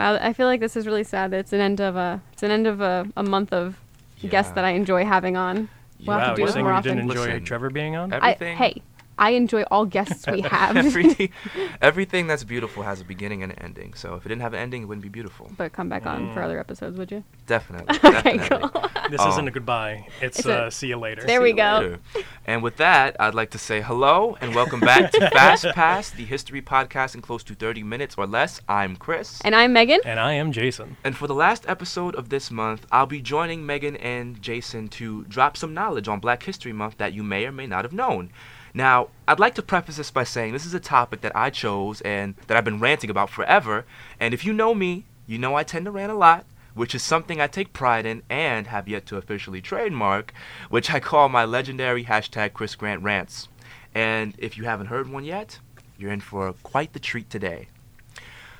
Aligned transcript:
Wow, 0.00 0.18
I 0.18 0.32
feel 0.32 0.46
like 0.46 0.60
this 0.60 0.76
is 0.76 0.86
really 0.86 1.04
sad. 1.04 1.34
It's 1.34 1.52
an 1.52 1.60
end 1.60 1.78
of 1.78 1.94
a 1.94 2.22
it's 2.32 2.42
an 2.42 2.50
end 2.50 2.66
of 2.66 2.80
a, 2.80 3.06
a 3.18 3.22
month 3.22 3.52
of 3.52 3.78
guests 4.26 4.52
that 4.52 4.64
I 4.64 4.70
enjoy 4.70 5.04
having 5.04 5.36
on. 5.36 5.68
We'll 6.06 6.16
have 6.18 6.28
wow, 6.28 6.30
to 6.30 6.36
do 6.36 6.40
you're 6.40 6.46
this 6.46 6.56
more 6.56 6.72
you 6.74 6.82
didn't 6.82 7.00
enjoy 7.00 7.26
Listen, 7.26 7.44
Trevor 7.44 7.68
being 7.68 7.96
on? 7.96 8.10
I, 8.14 8.32
hey, 8.32 8.80
I 9.18 9.30
enjoy 9.32 9.64
all 9.70 9.84
guests 9.84 10.26
we 10.26 10.40
have, 10.54 10.78
everything, 10.78 11.28
everything 11.82 12.26
that's 12.26 12.44
beautiful 12.44 12.82
has 12.82 13.02
a 13.02 13.04
beginning 13.04 13.42
and 13.42 13.52
an 13.52 13.58
ending. 13.58 13.92
So 13.92 14.14
if 14.14 14.24
it 14.24 14.30
didn't 14.30 14.40
have 14.40 14.54
an 14.54 14.60
ending, 14.60 14.84
it 14.84 14.86
wouldn't 14.86 15.02
be 15.02 15.10
beautiful. 15.10 15.50
but 15.58 15.74
come 15.74 15.90
back 15.90 16.06
on 16.06 16.32
for 16.32 16.40
Mm. 16.40 16.44
other 16.46 16.58
episodes, 16.58 16.96
would 16.96 17.12
you? 17.12 17.22
Definitely. 17.46 17.94
Okay, 18.02 18.38
definitely. 18.38 18.68
cool. 18.70 18.89
This 19.10 19.20
Um, 19.20 19.28
isn't 19.30 19.48
a 19.48 19.50
goodbye. 19.50 20.06
It's, 20.20 20.38
It's 20.38 20.46
a- 20.48 20.64
uh, 20.66 20.70
see 20.70 20.86
you 20.88 20.96
later. 20.96 21.22
There 21.26 21.40
See 21.40 21.42
we 21.42 21.52
go. 21.52 21.78
later. 22.14 22.24
And 22.46 22.62
with 22.62 22.76
that, 22.76 23.16
I'd 23.18 23.34
like 23.34 23.50
to 23.50 23.58
say 23.58 23.80
hello 23.80 24.36
and 24.40 24.54
welcome 24.54 24.78
back 24.80 25.10
to 25.12 25.30
Fast 25.32 25.64
Pass, 25.74 26.10
the 26.10 26.24
history 26.24 26.62
podcast 26.62 27.14
in 27.16 27.20
close 27.20 27.42
to 27.44 27.54
30 27.54 27.82
minutes 27.82 28.14
or 28.16 28.26
less. 28.26 28.60
I'm 28.68 28.94
Chris. 28.96 29.40
And 29.44 29.54
I'm 29.56 29.72
Megan. 29.72 30.00
And 30.04 30.20
I 30.20 30.34
am 30.34 30.52
Jason. 30.52 30.96
And 31.02 31.16
for 31.16 31.26
the 31.26 31.34
last 31.34 31.64
episode 31.68 32.14
of 32.14 32.28
this 32.28 32.50
month, 32.50 32.86
I'll 32.92 33.06
be 33.06 33.20
joining 33.20 33.66
Megan 33.66 33.96
and 33.96 34.40
Jason 34.40 34.88
to 34.90 35.24
drop 35.24 35.56
some 35.56 35.74
knowledge 35.74 36.06
on 36.06 36.20
Black 36.20 36.44
History 36.44 36.72
Month 36.72 36.98
that 36.98 37.12
you 37.12 37.22
may 37.24 37.46
or 37.46 37.52
may 37.52 37.66
not 37.66 37.84
have 37.84 37.92
known. 37.92 38.30
Now, 38.72 39.08
I'd 39.26 39.40
like 39.40 39.56
to 39.56 39.62
preface 39.62 39.96
this 39.96 40.12
by 40.12 40.22
saying 40.22 40.52
this 40.52 40.64
is 40.64 40.74
a 40.74 40.78
topic 40.80 41.22
that 41.22 41.34
I 41.34 41.50
chose 41.50 42.00
and 42.02 42.36
that 42.46 42.56
I've 42.56 42.64
been 42.64 42.78
ranting 42.78 43.10
about 43.10 43.28
forever. 43.28 43.84
And 44.20 44.32
if 44.32 44.44
you 44.44 44.52
know 44.52 44.72
me, 44.74 45.04
you 45.26 45.38
know 45.38 45.56
I 45.56 45.64
tend 45.64 45.86
to 45.86 45.90
rant 45.90 46.12
a 46.12 46.14
lot, 46.14 46.44
which 46.74 46.94
is 46.94 47.02
something 47.02 47.40
I 47.40 47.46
take 47.46 47.72
pride 47.72 48.06
in 48.06 48.22
and 48.28 48.66
have 48.66 48.88
yet 48.88 49.06
to 49.06 49.16
officially 49.16 49.60
trademark, 49.60 50.32
which 50.68 50.90
I 50.90 51.00
call 51.00 51.28
my 51.28 51.44
legendary 51.44 52.04
hashtag 52.04 52.52
Chris 52.52 52.74
Grant 52.74 53.02
rants. 53.02 53.48
And 53.94 54.34
if 54.38 54.56
you 54.56 54.64
haven't 54.64 54.86
heard 54.86 55.08
one 55.08 55.24
yet, 55.24 55.58
you're 55.98 56.12
in 56.12 56.20
for 56.20 56.52
quite 56.62 56.92
the 56.92 57.00
treat 57.00 57.28
today. 57.30 57.68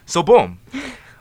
So, 0.06 0.22
boom. 0.22 0.60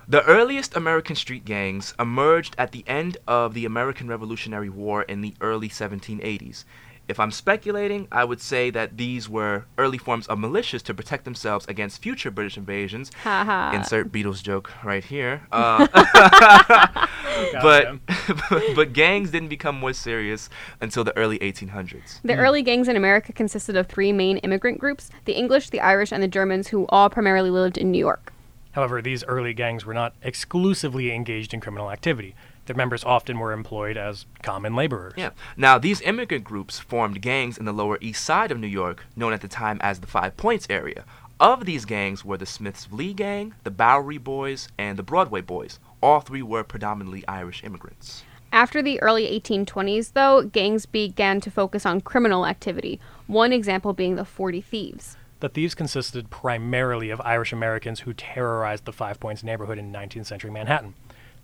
The 0.09 0.25
earliest 0.25 0.75
American 0.75 1.15
street 1.15 1.45
gangs 1.45 1.93
emerged 1.99 2.55
at 2.57 2.71
the 2.71 2.83
end 2.87 3.17
of 3.27 3.53
the 3.53 3.65
American 3.65 4.07
Revolutionary 4.07 4.67
War 4.67 5.03
in 5.03 5.21
the 5.21 5.35
early 5.39 5.69
1780s. 5.69 6.63
If 7.09 7.19
I'm 7.19 7.31
speculating, 7.31 8.07
I 8.11 8.23
would 8.23 8.39
say 8.39 8.69
that 8.69 8.97
these 8.97 9.27
were 9.27 9.65
early 9.79 9.97
forms 9.97 10.27
of 10.27 10.37
militias 10.37 10.83
to 10.83 10.93
protect 10.93 11.25
themselves 11.25 11.65
against 11.67 12.03
future 12.03 12.29
British 12.29 12.55
invasions. 12.55 13.11
Insert 13.25 14.11
Beatles 14.11 14.43
joke 14.43 14.71
right 14.83 15.03
here. 15.03 15.41
Uh, 15.51 15.87
but 17.61 17.99
but 18.75 18.93
gangs 18.93 19.31
didn't 19.31 19.49
become 19.49 19.79
more 19.79 19.93
serious 19.93 20.49
until 20.81 21.03
the 21.03 21.15
early 21.17 21.39
1800s. 21.39 22.19
The 22.23 22.35
early 22.35 22.61
gangs 22.61 22.87
in 22.87 22.95
America 22.95 23.33
consisted 23.33 23.75
of 23.75 23.87
three 23.87 24.11
main 24.11 24.37
immigrant 24.37 24.79
groups 24.79 25.09
the 25.25 25.33
English, 25.33 25.69
the 25.69 25.81
Irish, 25.81 26.11
and 26.11 26.21
the 26.21 26.27
Germans, 26.27 26.69
who 26.69 26.85
all 26.89 27.09
primarily 27.09 27.49
lived 27.49 27.77
in 27.77 27.91
New 27.91 27.99
York. 27.99 28.31
However, 28.71 29.01
these 29.01 29.23
early 29.23 29.53
gangs 29.53 29.85
were 29.85 29.93
not 29.93 30.13
exclusively 30.21 31.11
engaged 31.11 31.53
in 31.53 31.59
criminal 31.59 31.91
activity. 31.91 32.35
Their 32.69 32.75
members 32.75 33.03
often 33.03 33.39
were 33.39 33.51
employed 33.51 33.97
as 33.97 34.27
common 34.43 34.75
laborers. 34.75 35.13
Yeah. 35.17 35.31
Now, 35.57 35.79
these 35.79 36.01
immigrant 36.01 36.43
groups 36.43 36.77
formed 36.77 37.19
gangs 37.19 37.57
in 37.57 37.65
the 37.65 37.73
Lower 37.73 37.97
East 37.99 38.23
Side 38.23 38.51
of 38.51 38.59
New 38.59 38.67
York, 38.67 39.07
known 39.15 39.33
at 39.33 39.41
the 39.41 39.47
time 39.47 39.79
as 39.81 40.01
the 40.01 40.05
Five 40.05 40.37
Points 40.37 40.67
area. 40.69 41.03
Of 41.39 41.65
these 41.65 41.85
gangs 41.85 42.23
were 42.23 42.37
the 42.37 42.45
Smiths 42.45 42.87
Lee 42.91 43.15
Gang, 43.15 43.55
the 43.63 43.71
Bowery 43.71 44.19
Boys, 44.19 44.67
and 44.77 44.99
the 44.99 45.03
Broadway 45.03 45.41
Boys. 45.41 45.79
All 45.99 46.19
three 46.19 46.43
were 46.43 46.63
predominantly 46.63 47.27
Irish 47.27 47.63
immigrants. 47.63 48.23
After 48.53 48.83
the 48.83 49.01
early 49.01 49.25
1820s, 49.25 50.13
though, 50.13 50.43
gangs 50.43 50.85
began 50.85 51.41
to 51.41 51.49
focus 51.49 51.87
on 51.87 52.01
criminal 52.01 52.45
activity, 52.45 52.99
one 53.25 53.51
example 53.51 53.93
being 53.93 54.15
the 54.15 54.25
40 54.25 54.61
Thieves. 54.61 55.17
The 55.39 55.49
thieves 55.49 55.73
consisted 55.73 56.29
primarily 56.29 57.09
of 57.09 57.19
Irish 57.21 57.51
Americans 57.51 58.01
who 58.01 58.13
terrorized 58.13 58.85
the 58.85 58.93
Five 58.93 59.19
Points 59.19 59.41
neighborhood 59.41 59.79
in 59.79 59.91
19th 59.91 60.27
century 60.27 60.51
Manhattan. 60.51 60.93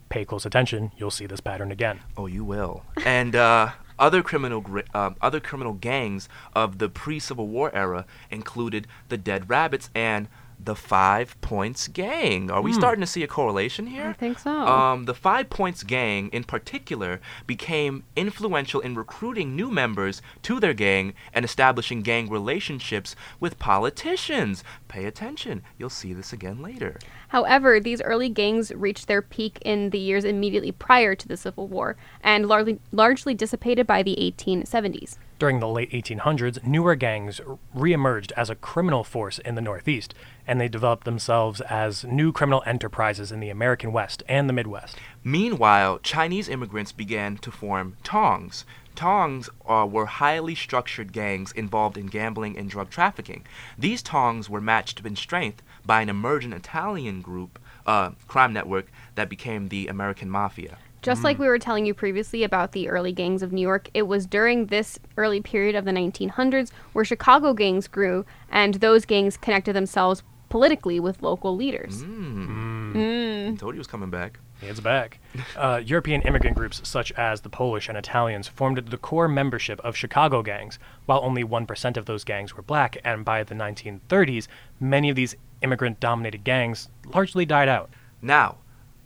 Pay 0.09 0.25
close 0.25 0.45
attention, 0.45 0.91
you'll 0.97 1.11
see 1.11 1.25
this 1.25 1.41
pattern 1.41 1.71
again. 1.71 1.99
Oh, 2.15 2.27
you 2.27 2.43
will. 2.43 2.83
And 3.03 3.35
uh, 3.35 3.71
other 3.97 4.21
criminal 4.21 4.63
um, 4.93 5.15
other 5.21 5.39
criminal 5.39 5.73
gangs 5.73 6.29
of 6.53 6.77
the 6.77 6.89
pre-Civil 6.89 7.47
War 7.47 7.73
era 7.73 8.05
included 8.29 8.87
the 9.09 9.17
Dead 9.17 9.49
Rabbits 9.49 9.89
and 9.95 10.27
the 10.59 10.75
Five 10.75 11.39
Points 11.41 11.87
Gang. 11.87 12.49
Are 12.49 12.61
we 12.61 12.73
starting 12.73 13.01
to 13.01 13.07
see 13.07 13.23
a 13.23 13.27
correlation 13.27 13.87
here? 13.87 14.07
I 14.07 14.13
think 14.13 14.39
so. 14.39 14.51
Um, 14.51 15.05
the 15.05 15.13
Five 15.13 15.49
Points 15.49 15.83
Gang, 15.83 16.29
in 16.29 16.43
particular, 16.43 17.21
became 17.45 18.03
influential 18.15 18.81
in 18.81 18.95
recruiting 18.95 19.55
new 19.55 19.69
members 19.69 20.21
to 20.43 20.59
their 20.59 20.73
gang 20.73 21.13
and 21.33 21.45
establishing 21.45 22.01
gang 22.01 22.29
relationships 22.29 23.15
with 23.39 23.59
politicians. 23.59 24.63
Pay 24.87 25.05
attention, 25.05 25.61
you'll 25.77 25.89
see 25.89 26.13
this 26.13 26.33
again 26.33 26.61
later. 26.61 26.99
However, 27.29 27.79
these 27.79 28.01
early 28.01 28.29
gangs 28.29 28.71
reached 28.73 29.07
their 29.07 29.21
peak 29.21 29.59
in 29.63 29.89
the 29.89 29.99
years 29.99 30.23
immediately 30.23 30.71
prior 30.71 31.15
to 31.15 31.27
the 31.27 31.37
Civil 31.37 31.67
War 31.67 31.95
and 32.21 32.47
largely, 32.47 32.79
largely 32.91 33.33
dissipated 33.33 33.85
by 33.85 34.03
the 34.03 34.15
1870s. 34.15 35.17
During 35.37 35.59
the 35.59 35.67
late 35.67 35.91
1800s, 35.91 36.63
newer 36.63 36.95
gangs 36.95 37.41
reemerged 37.75 38.31
as 38.37 38.49
a 38.49 38.55
criminal 38.55 39.03
force 39.03 39.37
in 39.39 39.55
the 39.55 39.61
Northeast, 39.61 40.13
and 40.47 40.59
they 40.59 40.67
developed 40.67 41.05
themselves 41.05 41.61
as 41.61 42.03
new 42.03 42.31
criminal 42.31 42.63
enterprises 42.65 43.31
in 43.31 43.39
the 43.39 43.49
American 43.49 43.91
West 43.91 44.23
and 44.27 44.47
the 44.47 44.53
Midwest. 44.53 44.97
Meanwhile, 45.23 45.99
Chinese 45.99 46.49
immigrants 46.49 46.91
began 46.91 47.37
to 47.37 47.51
form 47.51 47.97
tongs. 48.03 48.65
Tongs 48.95 49.49
uh, 49.67 49.87
were 49.89 50.05
highly 50.05 50.55
structured 50.55 51.11
gangs 51.11 51.51
involved 51.51 51.97
in 51.97 52.07
gambling 52.07 52.57
and 52.57 52.69
drug 52.69 52.89
trafficking. 52.89 53.45
These 53.77 54.01
tongs 54.01 54.49
were 54.49 54.61
matched 54.61 55.05
in 55.05 55.15
strength 55.15 55.61
by 55.85 56.01
an 56.01 56.09
emergent 56.09 56.53
Italian 56.53 57.21
group, 57.21 57.59
uh, 57.85 58.11
crime 58.27 58.53
network, 58.53 58.87
that 59.15 59.29
became 59.29 59.67
the 59.67 59.87
American 59.87 60.29
Mafia. 60.29 60.77
Just 61.05 61.23
like 61.23 61.37
we 61.37 61.47
were 61.47 61.59
telling 61.59 61.85
you 61.85 61.93
previously 61.93 62.41
about 62.41 62.71
the 62.71 62.89
early 62.89 63.11
gangs 63.11 63.43
of 63.43 63.53
New 63.53 63.61
York, 63.61 63.89
it 63.93 64.07
was 64.07 64.25
during 64.25 64.65
this 64.65 64.97
early 65.17 65.39
period 65.39 65.75
of 65.75 65.85
the 65.85 65.91
1900s 65.91 66.71
where 66.93 67.05
Chicago 67.05 67.53
gangs 67.53 67.87
grew, 67.87 68.25
and 68.49 68.75
those 68.75 69.05
gangs 69.05 69.37
connected 69.37 69.73
themselves 69.75 70.23
politically 70.55 71.01
with 71.01 71.21
local 71.21 71.53
leaders. 71.53 72.01
I 72.01 73.57
told 73.59 73.73
you 73.73 73.79
it 73.79 73.79
was 73.79 73.87
coming 73.87 74.09
back. 74.09 74.39
It's 74.61 74.79
back. 74.79 75.19
Uh, 75.57 75.81
European 75.85 76.21
immigrant 76.21 76.55
groups 76.55 76.79
such 76.87 77.11
as 77.13 77.41
the 77.41 77.49
Polish 77.49 77.89
and 77.89 77.97
Italians 77.97 78.47
formed 78.47 78.77
the 78.77 78.97
core 78.97 79.27
membership 79.27 79.81
of 79.81 79.97
Chicago 79.97 80.41
gangs, 80.41 80.79
while 81.07 81.19
only 81.23 81.43
1% 81.43 81.97
of 81.97 82.05
those 82.05 82.23
gangs 82.23 82.55
were 82.55 82.63
black, 82.63 82.97
and 83.03 83.25
by 83.25 83.43
the 83.43 83.55
1930s, 83.55 84.47
many 84.79 85.09
of 85.09 85.17
these 85.17 85.35
immigrant 85.61 85.99
dominated 85.99 86.45
gangs 86.45 86.87
largely 87.13 87.45
died 87.45 87.67
out. 87.67 87.89
Now, 88.21 88.57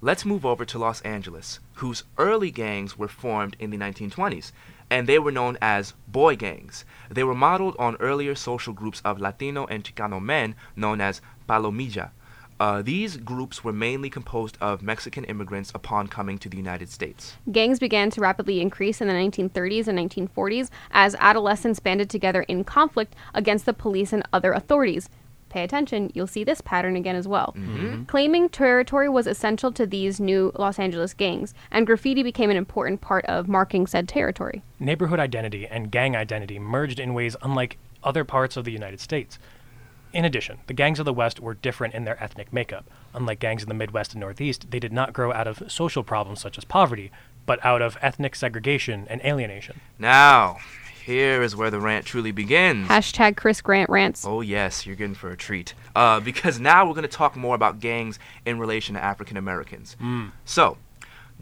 let's 0.02 0.26
move 0.26 0.46
over 0.46 0.66
to 0.66 0.78
Los 0.78 1.02
Angeles, 1.02 1.60
whose 1.74 2.04
early 2.20 2.52
gangs 2.52 2.96
were 2.98 3.08
formed 3.08 3.56
in 3.60 3.72
the 3.72 3.78
1920s, 3.78 4.52
and 4.90 5.08
they 5.08 5.20
were 5.20 5.32
known 5.32 5.58
as 5.62 5.94
boy 6.08 6.36
gangs. 6.36 6.86
They 7.10 7.24
were 7.24 7.36
modeled 7.36 7.76
on 7.78 7.96
earlier 8.00 8.36
social 8.36 8.74
groups 8.74 9.02
of 9.06 9.20
Latino 9.20 9.66
and 9.68 9.84
Chicano 9.84 10.22
men 10.22 10.56
known 10.76 11.02
as 11.02 11.22
Palomilla. 11.48 12.12
Uh, 12.60 12.82
these 12.82 13.16
groups 13.16 13.64
were 13.64 13.72
mainly 13.72 14.10
composed 14.10 14.58
of 14.60 14.82
Mexican 14.82 15.24
immigrants 15.24 15.72
upon 15.74 16.08
coming 16.08 16.38
to 16.38 16.50
the 16.50 16.58
United 16.58 16.90
States. 16.90 17.38
Gangs 17.50 17.80
began 17.80 18.10
to 18.10 18.20
rapidly 18.20 18.60
increase 18.60 19.00
in 19.00 19.08
the 19.08 19.14
1930s 19.14 19.88
and 19.88 19.98
1940s 19.98 20.70
as 20.92 21.16
adolescents 21.20 21.80
banded 21.80 22.10
together 22.10 22.42
in 22.44 22.66
conflict 22.66 23.16
against 23.34 23.66
the 23.66 23.74
police 23.74 24.12
and 24.12 24.28
other 24.34 24.52
authorities. 24.52 25.10
Pay 25.50 25.64
attention, 25.64 26.12
you'll 26.14 26.28
see 26.28 26.44
this 26.44 26.62
pattern 26.62 26.96
again 26.96 27.16
as 27.16 27.28
well. 27.28 27.54
Mm-hmm. 27.58 27.78
Mm-hmm. 27.78 28.04
Claiming 28.04 28.50
territory 28.50 29.10
was 29.10 29.28
essential 29.28 29.72
to 29.74 29.86
these 29.86 30.20
new 30.20 30.52
Los 30.58 30.80
Angeles 30.80 31.14
gangs, 31.14 31.54
and 31.72 31.86
graffiti 31.86 32.24
became 32.24 32.50
an 32.50 32.58
important 32.58 33.02
part 33.02 33.26
of 33.26 33.48
marking 33.48 33.88
said 33.88 34.08
territory. 34.08 34.62
Neighborhood 34.80 35.20
identity 35.20 35.68
and 35.68 35.92
gang 35.92 36.16
identity 36.16 36.60
merged 36.60 37.00
in 37.00 37.14
ways 37.14 37.36
unlike 37.42 37.78
other 38.04 38.24
parts 38.24 38.56
of 38.56 38.66
the 38.66 38.72
United 38.72 39.00
States. 39.00 39.40
In 40.12 40.26
addition, 40.26 40.58
the 40.66 40.74
gangs 40.74 40.98
of 41.00 41.06
the 41.06 41.14
West 41.14 41.40
were 41.40 41.54
different 41.54 41.94
in 41.94 42.06
their 42.06 42.22
ethnic 42.24 42.52
makeup. 42.52 42.86
Unlike 43.14 43.40
gangs 43.40 43.64
in 43.64 43.70
the 43.70 43.76
Midwest 43.76 44.14
and 44.14 44.22
Northeast, 44.22 44.72
they 44.72 44.80
did 44.80 44.92
not 44.92 45.14
grow 45.14 45.32
out 45.32 45.48
of 45.48 45.72
social 45.72 46.04
problems 46.04 46.42
such 46.42 46.58
as 46.58 46.66
poverty, 46.66 47.12
but 47.46 47.64
out 47.64 47.82
of 47.82 47.98
ethnic 48.02 48.36
segregation 48.36 49.06
and 49.10 49.22
alienation. 49.22 49.82
Now, 50.00 50.58
here 51.10 51.42
is 51.42 51.56
where 51.56 51.72
the 51.72 51.80
rant 51.80 52.06
truly 52.06 52.32
begins. 52.32 52.88
Hashtag 52.88 53.36
Chris 53.36 53.62
Grant 53.62 53.90
rants. 53.90 54.26
Oh 54.28 54.42
yes, 54.42 54.86
you're 54.86 54.96
getting 54.96 55.16
for 55.16 55.32
a 55.32 55.36
treat. 55.36 55.74
Uh, 55.96 56.20
because 56.20 56.60
now 56.60 56.86
we're 56.86 56.94
going 56.94 57.02
to 57.02 57.08
talk 57.08 57.36
more 57.36 57.56
about 57.56 57.80
gangs 57.80 58.20
in 58.46 58.60
relation 58.60 58.94
to 58.94 59.04
African 59.04 59.36
Americans. 59.36 59.98
So, 60.46 60.78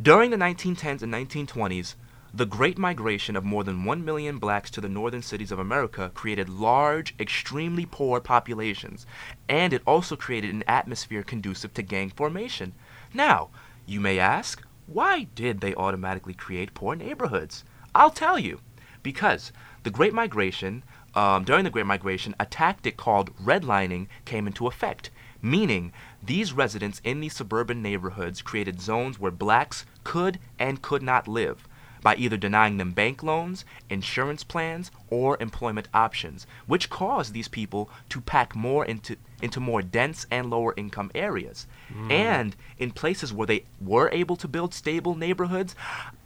during 0.01 0.31
the 0.31 0.37
1910s 0.37 1.01
and 1.01 1.13
1920s, 1.13 1.95
the 2.33 2.45
Great 2.45 2.77
Migration 2.77 3.35
of 3.35 3.43
more 3.43 3.65
than 3.65 3.83
1 3.83 4.05
million 4.05 4.37
blacks 4.37 4.69
to 4.71 4.79
the 4.79 4.87
northern 4.87 5.21
cities 5.21 5.51
of 5.51 5.59
America 5.59 6.11
created 6.13 6.47
large, 6.47 7.13
extremely 7.19 7.85
poor 7.85 8.21
populations, 8.21 9.05
and 9.49 9.73
it 9.73 9.81
also 9.85 10.15
created 10.15 10.53
an 10.53 10.63
atmosphere 10.65 11.23
conducive 11.23 11.73
to 11.73 11.81
gang 11.81 12.09
formation. 12.09 12.73
Now, 13.13 13.49
you 13.85 13.99
may 13.99 14.17
ask, 14.17 14.63
why 14.85 15.27
did 15.35 15.59
they 15.59 15.75
automatically 15.75 16.33
create 16.33 16.73
poor 16.73 16.95
neighborhoods? 16.95 17.65
I'll 17.93 18.11
tell 18.11 18.39
you. 18.39 18.61
Because 19.07 19.53
the 19.83 19.89
Great 19.89 20.13
Migration, 20.13 20.83
um, 21.15 21.45
during 21.45 21.63
the 21.63 21.69
Great 21.69 21.85
Migration, 21.85 22.35
a 22.41 22.45
tactic 22.45 22.97
called 22.97 23.33
redlining 23.37 24.07
came 24.25 24.47
into 24.47 24.67
effect. 24.67 25.11
meaning 25.41 25.93
these 26.21 26.51
residents 26.51 26.99
in 27.05 27.21
these 27.21 27.35
suburban 27.35 27.81
neighborhoods 27.81 28.41
created 28.41 28.81
zones 28.81 29.17
where 29.17 29.31
blacks 29.31 29.85
could 30.03 30.39
and 30.59 30.81
could 30.81 31.01
not 31.01 31.25
live 31.27 31.67
by 32.01 32.15
either 32.15 32.37
denying 32.37 32.77
them 32.77 32.91
bank 32.91 33.23
loans, 33.23 33.65
insurance 33.89 34.43
plans, 34.43 34.91
or 35.09 35.37
employment 35.39 35.87
options, 35.93 36.45
which 36.67 36.89
caused 36.89 37.33
these 37.33 37.47
people 37.47 37.89
to 38.09 38.21
pack 38.21 38.55
more 38.55 38.85
into 38.85 39.15
into 39.41 39.59
more 39.59 39.81
dense 39.83 40.25
and 40.31 40.49
lower 40.49 40.73
income 40.77 41.11
areas. 41.13 41.67
And 42.09 42.55
in 42.79 42.91
places 42.91 43.31
where 43.33 43.45
they 43.47 43.65
were 43.79 44.09
able 44.11 44.35
to 44.37 44.47
build 44.47 44.73
stable 44.73 45.15
neighborhoods, 45.15 45.75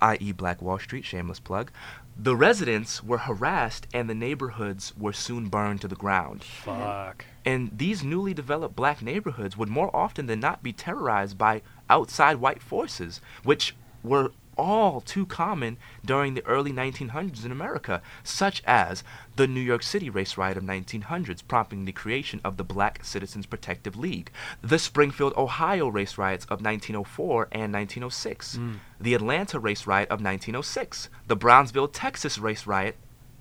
i.e. 0.01 0.31
Black 0.31 0.61
Wall 0.61 0.79
Street, 0.79 1.03
shameless 1.05 1.39
plug, 1.39 1.71
the 2.17 2.35
residents 2.35 3.03
were 3.03 3.17
harassed 3.17 3.87
and 3.93 4.09
the 4.09 4.15
neighborhoods 4.15 4.93
were 4.97 5.13
soon 5.13 5.49
burned 5.49 5.81
to 5.81 5.87
the 5.87 5.95
ground. 5.95 6.43
Fuck. 6.43 7.25
And 7.45 7.71
these 7.75 8.03
newly 8.03 8.33
developed 8.33 8.75
black 8.75 9.01
neighborhoods 9.01 9.57
would 9.57 9.69
more 9.69 9.95
often 9.95 10.27
than 10.27 10.39
not 10.39 10.61
be 10.61 10.73
terrorized 10.73 11.37
by 11.37 11.61
outside 11.89 12.37
white 12.37 12.61
forces, 12.61 13.21
which 13.43 13.75
were 14.03 14.31
all 14.61 15.01
too 15.01 15.25
common 15.25 15.77
during 16.05 16.35
the 16.35 16.45
early 16.45 16.71
1900s 16.71 17.43
in 17.43 17.51
America, 17.51 18.01
such 18.23 18.61
as 18.65 19.03
the 19.35 19.47
New 19.47 19.59
York 19.59 19.81
City 19.81 20.09
race 20.09 20.37
riot 20.37 20.55
of 20.55 20.63
1900s, 20.63 21.41
prompting 21.47 21.85
the 21.85 21.91
creation 21.91 22.39
of 22.43 22.57
the 22.57 22.63
Black 22.63 23.03
Citizens 23.03 23.47
Protective 23.47 23.97
League, 23.97 24.31
the 24.61 24.77
Springfield, 24.77 25.33
Ohio 25.35 25.87
race 25.87 26.17
riots 26.17 26.45
of 26.45 26.61
1904 26.63 27.47
and 27.51 27.73
1906, 27.73 28.57
mm. 28.57 28.75
the 28.99 29.15
Atlanta 29.15 29.59
race 29.59 29.87
riot 29.87 30.09
of 30.09 30.21
1906, 30.21 31.09
the 31.27 31.35
Brownsville, 31.35 31.87
Texas 31.87 32.37
race 32.37 32.67
riot 32.67 32.97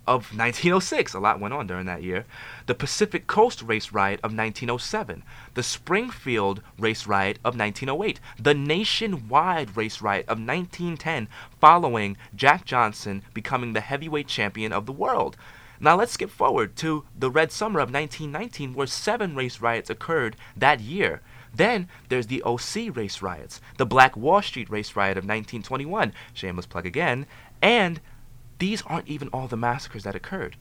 of 0.07 0.37
1906. 0.37 1.15
A 1.15 1.19
lot 1.21 1.41
went 1.41 1.55
on 1.55 1.67
during 1.67 1.87
that 1.87 2.03
year. 2.03 2.25
The 2.67 2.75
Pacific 2.75 3.27
Coast 3.27 3.63
Race 3.63 3.93
Riot 3.93 4.21
of 4.21 4.37
1907. 4.37 5.23
The 5.55 5.63
Springfield 5.63 6.63
Race 6.79 7.07
Riot 7.07 7.39
of 7.45 7.57
1908. 7.59 8.21
The 8.39 8.55
nationwide 8.55 9.77
Race 9.77 10.01
Riot 10.01 10.25
of 10.27 10.39
1910, 10.39 11.29
following 11.61 12.17
Jack 12.35 12.65
Johnson 12.65 13.23
becoming 13.35 13.73
the 13.73 13.81
heavyweight 13.81 14.29
champion 14.29 14.73
of 14.73 14.87
the 14.87 14.93
world. 14.93 15.37
Now 15.83 15.97
let's 15.97 16.13
skip 16.13 16.31
forward 16.31 16.77
to 16.77 17.05
the 17.19 17.31
Red 17.31 17.51
Summer 17.51 17.81
of 17.81 17.93
1919, 17.93 18.75
where 18.75 18.87
seven 18.87 19.35
race 19.35 19.61
riots 19.63 19.89
occurred 19.89 20.37
that 20.55 20.81
year. 20.81 21.23
Then 21.55 21.89
there's 22.09 22.27
the 22.27 22.43
Ocoee 22.45 22.95
race 22.95 23.23
riots, 23.23 23.61
the 23.79 23.87
Black 23.87 24.17
Wall 24.17 24.43
Street 24.43 24.71
race 24.71 24.95
riot 24.95 25.17
of 25.17 25.25
1921, 25.25 26.13
shameless 26.35 26.67
plug 26.67 26.87
again, 26.87 27.27
and 27.63 28.01
these 28.61 28.83
aren't 28.83 29.09
even 29.09 29.29
all 29.29 29.49
the 29.49 29.57
massacres 29.57 30.05
that 30.05 30.15
occurred. 30.15 30.57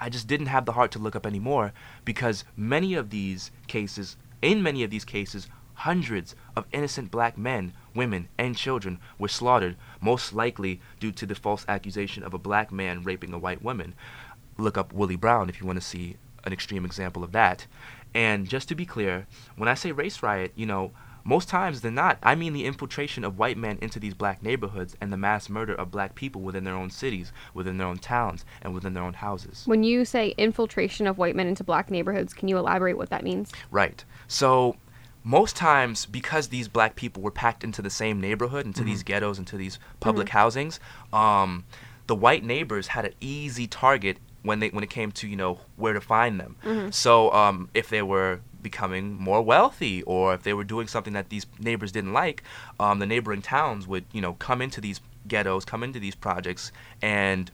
I 0.00 0.08
just 0.08 0.26
didn't 0.26 0.46
have 0.46 0.64
the 0.64 0.72
heart 0.72 0.92
to 0.92 0.98
look 0.98 1.14
up 1.14 1.26
any 1.26 1.40
more 1.40 1.72
because 2.04 2.44
many 2.56 2.94
of 2.94 3.10
these 3.10 3.50
cases, 3.66 4.16
in 4.40 4.62
many 4.62 4.82
of 4.82 4.90
these 4.90 5.04
cases, 5.04 5.48
hundreds 5.74 6.34
of 6.56 6.64
innocent 6.72 7.10
black 7.10 7.36
men, 7.36 7.72
women, 7.94 8.28
and 8.38 8.56
children 8.56 8.98
were 9.18 9.28
slaughtered, 9.28 9.76
most 10.00 10.32
likely 10.32 10.80
due 11.00 11.12
to 11.12 11.26
the 11.26 11.34
false 11.34 11.64
accusation 11.68 12.22
of 12.22 12.32
a 12.32 12.38
black 12.38 12.72
man 12.72 13.02
raping 13.02 13.34
a 13.34 13.38
white 13.38 13.62
woman. 13.62 13.94
Look 14.56 14.78
up 14.78 14.92
Willie 14.92 15.16
Brown 15.16 15.48
if 15.48 15.60
you 15.60 15.66
want 15.66 15.78
to 15.80 15.86
see 15.86 16.16
an 16.44 16.52
extreme 16.52 16.84
example 16.84 17.24
of 17.24 17.32
that. 17.32 17.66
And 18.14 18.48
just 18.48 18.68
to 18.68 18.74
be 18.74 18.86
clear, 18.86 19.26
when 19.56 19.68
I 19.68 19.74
say 19.74 19.92
race 19.92 20.22
riot, 20.22 20.52
you 20.54 20.66
know, 20.66 20.92
most 21.24 21.48
times 21.48 21.80
than 21.80 21.94
not, 21.94 22.18
I 22.22 22.34
mean 22.34 22.52
the 22.52 22.64
infiltration 22.64 23.24
of 23.24 23.38
white 23.38 23.56
men 23.56 23.78
into 23.80 24.00
these 24.00 24.14
black 24.14 24.42
neighborhoods 24.42 24.96
and 25.00 25.12
the 25.12 25.16
mass 25.16 25.48
murder 25.48 25.74
of 25.74 25.90
black 25.90 26.14
people 26.14 26.40
within 26.40 26.64
their 26.64 26.74
own 26.74 26.90
cities, 26.90 27.32
within 27.54 27.78
their 27.78 27.86
own 27.86 27.98
towns, 27.98 28.44
and 28.62 28.74
within 28.74 28.94
their 28.94 29.02
own 29.02 29.14
houses. 29.14 29.62
When 29.66 29.82
you 29.82 30.04
say 30.04 30.34
infiltration 30.38 31.06
of 31.06 31.18
white 31.18 31.36
men 31.36 31.46
into 31.46 31.64
black 31.64 31.90
neighborhoods, 31.90 32.34
can 32.34 32.48
you 32.48 32.58
elaborate 32.58 32.96
what 32.96 33.10
that 33.10 33.24
means? 33.24 33.52
Right. 33.70 34.04
So, 34.28 34.76
most 35.22 35.54
times, 35.54 36.06
because 36.06 36.48
these 36.48 36.66
black 36.68 36.96
people 36.96 37.22
were 37.22 37.30
packed 37.30 37.62
into 37.62 37.82
the 37.82 37.90
same 37.90 38.20
neighborhood, 38.20 38.64
into 38.64 38.82
these 38.82 39.02
ghettos, 39.02 39.38
into 39.38 39.56
these 39.58 39.78
public 40.00 40.30
housings, 40.30 40.80
um, 41.12 41.64
the 42.06 42.14
white 42.14 42.42
neighbors 42.42 42.88
had 42.88 43.04
an 43.04 43.12
easy 43.20 43.66
target 43.66 44.16
when 44.42 44.60
they 44.60 44.70
when 44.70 44.82
it 44.82 44.88
came 44.88 45.12
to 45.12 45.28
you 45.28 45.36
know 45.36 45.60
where 45.76 45.92
to 45.92 46.00
find 46.00 46.40
them. 46.40 46.56
So, 46.90 47.30
um, 47.32 47.68
if 47.74 47.90
they 47.90 48.00
were 48.02 48.40
becoming 48.62 49.14
more 49.14 49.42
wealthy 49.42 50.02
or 50.02 50.34
if 50.34 50.42
they 50.42 50.52
were 50.52 50.64
doing 50.64 50.86
something 50.86 51.12
that 51.12 51.28
these 51.28 51.46
neighbors 51.58 51.92
didn't 51.92 52.12
like, 52.12 52.42
um, 52.78 52.98
the 52.98 53.06
neighboring 53.06 53.42
towns 53.42 53.86
would, 53.86 54.04
you 54.12 54.20
know, 54.20 54.34
come 54.34 54.62
into 54.62 54.80
these 54.80 55.00
ghettos, 55.28 55.64
come 55.64 55.82
into 55.82 56.00
these 56.00 56.14
projects, 56.14 56.72
and, 57.02 57.50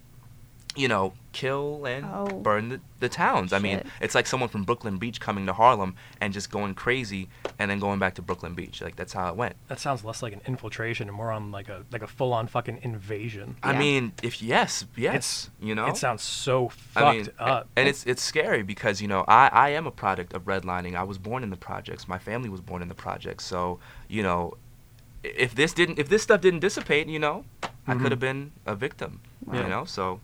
you 0.76 0.88
know, 0.88 1.12
kill 1.32 1.84
and 1.86 2.04
Oh. 2.06 2.26
burn 2.40 2.68
the, 2.68 2.80
the 3.00 3.08
towns. 3.08 3.52
I 3.52 3.58
mean, 3.58 3.82
it's 4.00 4.14
like 4.14 4.26
someone 4.26 4.48
from 4.48 4.64
Brooklyn 4.64 4.96
Beach 4.98 5.20
coming 5.20 5.46
to 5.46 5.52
Harlem 5.52 5.94
and 6.20 6.32
just 6.32 6.50
going 6.50 6.74
crazy 6.74 7.28
and 7.58 7.70
then 7.70 7.78
going 7.78 7.98
back 7.98 8.14
to 8.14 8.22
Brooklyn 8.22 8.54
Beach. 8.54 8.80
Like, 8.80 8.96
that's 8.96 9.12
how 9.12 9.28
it 9.28 9.36
went. 9.36 9.56
That 9.68 9.78
sounds 9.80 10.04
less 10.04 10.22
like 10.22 10.32
an 10.32 10.40
infiltration 10.46 11.08
and 11.08 11.16
more 11.16 11.30
on 11.32 11.50
like 11.50 11.68
a 11.68 11.84
like 11.90 12.02
a 12.02 12.06
full 12.06 12.32
on 12.32 12.46
fucking 12.46 12.80
invasion. 12.82 13.56
I 13.62 13.76
mean, 13.76 14.12
if 14.22 14.42
yes, 14.42 14.86
yes, 14.96 15.14
It's 15.16 15.50
you 15.60 15.74
know, 15.74 15.86
It 15.86 15.96
sounds 15.96 16.22
so 16.22 16.68
fucked 16.68 17.06
I 17.06 17.12
mean, 17.12 17.28
up. 17.38 17.68
and 17.76 17.88
it's 17.88 18.04
it's 18.06 18.22
scary 18.22 18.62
because 18.62 19.00
you 19.02 19.08
know 19.08 19.24
I 19.28 19.48
I 19.52 19.68
am 19.70 19.86
a 19.86 19.90
product 19.90 20.32
of 20.34 20.44
redlining. 20.44 20.94
I 20.96 21.02
was 21.02 21.18
born 21.18 21.42
in 21.42 21.50
the 21.50 21.56
projects. 21.56 22.06
My 22.08 22.18
family 22.18 22.48
was 22.48 22.60
born 22.60 22.82
in 22.82 22.88
the 22.88 22.94
projects. 22.94 23.44
So 23.44 23.78
you 24.08 24.22
know, 24.22 24.54
if 25.22 25.54
this 25.54 25.72
didn't 25.72 25.98
if 25.98 26.08
this 26.08 26.22
stuff 26.22 26.40
didn't 26.40 26.60
dissipate, 26.60 27.08
you 27.08 27.18
know, 27.18 27.44
I 27.86 27.94
Mhm. 27.94 28.00
could 28.02 28.12
have 28.12 28.20
been 28.20 28.52
a 28.66 28.74
victim. 28.74 29.20
Yeah. 29.52 29.62
You 29.62 29.68
know, 29.68 29.84
so. 29.84 30.20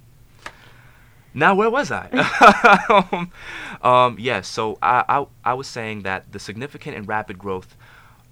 Now 1.35 1.55
where 1.55 1.71
was 1.71 1.91
I? 1.91 2.09
um, 3.13 3.33
um, 3.83 4.17
yes, 4.19 4.47
so 4.49 4.79
I, 4.83 5.05
I 5.09 5.27
I 5.45 5.55
was 5.55 5.67
saying 5.67 6.03
that 6.03 6.33
the 6.33 6.39
significant 6.39 6.97
and 6.97 7.09
rapid 7.09 7.39
growth 7.39 7.77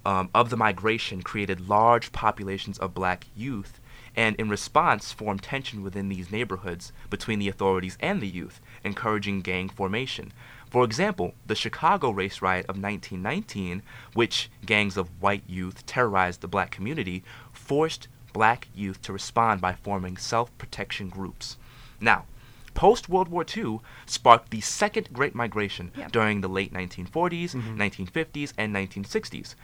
um, 0.05 0.29
of 0.33 0.49
the 0.49 0.57
migration 0.57 1.21
created 1.21 1.67
large 1.67 2.11
populations 2.11 2.77
of 2.77 2.93
black 2.93 3.27
youth, 3.35 3.79
and 4.15 4.35
in 4.35 4.49
response 4.49 5.11
formed 5.11 5.43
tension 5.43 5.83
within 5.83 6.09
these 6.09 6.31
neighborhoods 6.31 6.91
between 7.09 7.39
the 7.39 7.49
authorities 7.49 7.97
and 7.99 8.21
the 8.21 8.27
youth, 8.27 8.59
encouraging 8.83 9.41
gang 9.41 9.69
formation. 9.69 10.31
For 10.69 10.85
example, 10.85 11.33
the 11.45 11.55
Chicago 11.55 12.11
race 12.11 12.41
riot 12.41 12.65
of 12.65 12.81
1919, 12.81 13.83
which 14.13 14.49
gangs 14.65 14.95
of 14.95 15.21
white 15.21 15.43
youth 15.47 15.85
terrorized 15.85 16.41
the 16.41 16.47
black 16.47 16.71
community, 16.71 17.23
forced 17.51 18.07
black 18.31 18.69
youth 18.73 19.01
to 19.01 19.11
respond 19.13 19.59
by 19.59 19.73
forming 19.73 20.17
self 20.17 20.55
protection 20.57 21.09
groups. 21.09 21.57
Now, 21.99 22.25
post 22.73 23.09
World 23.09 23.27
War 23.27 23.45
II 23.55 23.79
sparked 24.05 24.49
the 24.51 24.61
Second 24.61 25.09
Great 25.13 25.35
Migration 25.35 25.91
Yep. 25.95 26.11
during 26.11 26.41
the 26.41 26.49
late 26.49 26.73
1940s, 26.73 27.55
1950s, 27.55 28.53
mm-hmm. 28.53 28.59
and 28.61 28.75
1960s. 28.75 29.55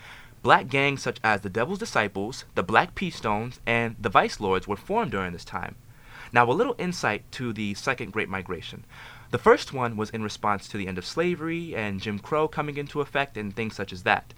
Black 0.43 0.67
gangs 0.67 1.01
such 1.01 1.19
as 1.23 1.41
the 1.41 1.49
Devil's 1.49 1.79
Disciples, 1.79 2.45
the 2.55 2.63
Black 2.63 2.95
P-Stones, 2.95 3.59
and 3.65 3.95
the 3.99 4.09
Vice 4.09 4.39
Lords 4.39 4.67
were 4.67 4.77
formed 4.77 5.11
during 5.11 5.33
this 5.33 5.45
time. 5.45 5.75
Now, 6.31 6.49
a 6.49 6.53
little 6.53 6.75
insight 6.77 7.29
to 7.33 7.53
the 7.53 7.73
Second 7.73 8.11
Great 8.11 8.29
Migration. 8.29 8.85
The 9.31 9.37
first 9.37 9.73
one 9.73 9.97
was 9.97 10.09
in 10.09 10.23
response 10.23 10.67
to 10.67 10.77
the 10.77 10.87
end 10.87 10.97
of 10.97 11.05
slavery 11.05 11.75
and 11.75 11.99
Jim 11.99 12.19
Crow 12.19 12.47
coming 12.47 12.77
into 12.77 13.01
effect 13.01 13.35
and 13.35 13.53
things 13.53 13.75
such 13.75 13.91
as 13.91 14.03
that. 14.03 14.33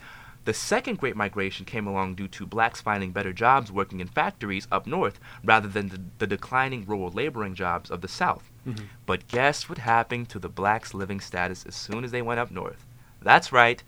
The 0.49 0.55
second 0.55 0.97
Great 0.97 1.15
Migration 1.15 1.63
came 1.63 1.85
along 1.85 2.15
due 2.15 2.27
to 2.29 2.47
blacks 2.47 2.81
finding 2.81 3.11
better 3.11 3.31
jobs 3.31 3.71
working 3.71 3.99
in 3.99 4.07
factories 4.07 4.67
up 4.71 4.87
north 4.87 5.19
rather 5.43 5.67
than 5.67 5.89
the, 5.89 6.01
the 6.17 6.25
declining 6.25 6.85
rural 6.87 7.11
laboring 7.11 7.53
jobs 7.53 7.91
of 7.91 8.01
the 8.01 8.07
south. 8.07 8.49
Mm-hmm. 8.65 8.85
But 9.05 9.27
guess 9.27 9.69
what 9.69 9.77
happened 9.77 10.29
to 10.29 10.39
the 10.39 10.49
blacks' 10.49 10.95
living 10.95 11.19
status 11.19 11.67
as 11.67 11.75
soon 11.75 12.03
as 12.03 12.09
they 12.09 12.23
went 12.23 12.39
up 12.39 12.49
north? 12.49 12.83
That's 13.21 13.51
right, 13.51 13.83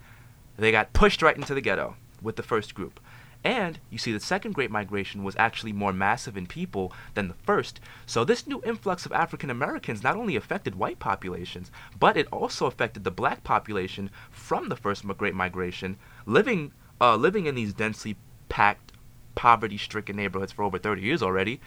they 0.56 0.72
got 0.72 0.94
pushed 0.94 1.24
right 1.24 1.36
into 1.36 1.56
the 1.56 1.62
ghetto 1.62 1.96
with 2.22 2.36
the 2.36 2.44
first 2.44 2.76
group. 2.76 3.00
And 3.44 3.80
you 3.90 3.98
see, 3.98 4.12
the 4.12 4.20
second 4.20 4.54
Great 4.54 4.70
Migration 4.70 5.24
was 5.24 5.36
actually 5.38 5.74
more 5.74 5.92
massive 5.92 6.38
in 6.38 6.46
people 6.46 6.94
than 7.16 7.28
the 7.28 7.34
first. 7.34 7.80
So 8.06 8.24
this 8.24 8.46
new 8.46 8.62
influx 8.64 9.08
of 9.08 9.14
African 9.14 9.50
Americans 9.50 10.04
not 10.04 10.16
only 10.16 10.36
affected 10.36 10.76
white 10.76 11.00
populations, 11.00 11.72
but 12.00 12.18
it 12.18 12.28
also 12.32 12.68
affected 12.68 13.04
the 13.04 13.10
black 13.10 13.44
population 13.44 14.12
from 14.30 14.70
the 14.70 14.76
first 14.76 15.08
Great 15.18 15.34
Migration, 15.34 15.98
living 16.32 16.72
uh, 17.00 17.16
living 17.16 17.48
in 17.48 17.56
these 17.56 17.74
densely 17.74 18.16
packed, 18.48 18.92
poverty-stricken 19.34 20.16
neighborhoods 20.16 20.52
for 20.52 20.64
over 20.64 20.78
30 20.78 21.02
years 21.02 21.24
already. 21.24 21.60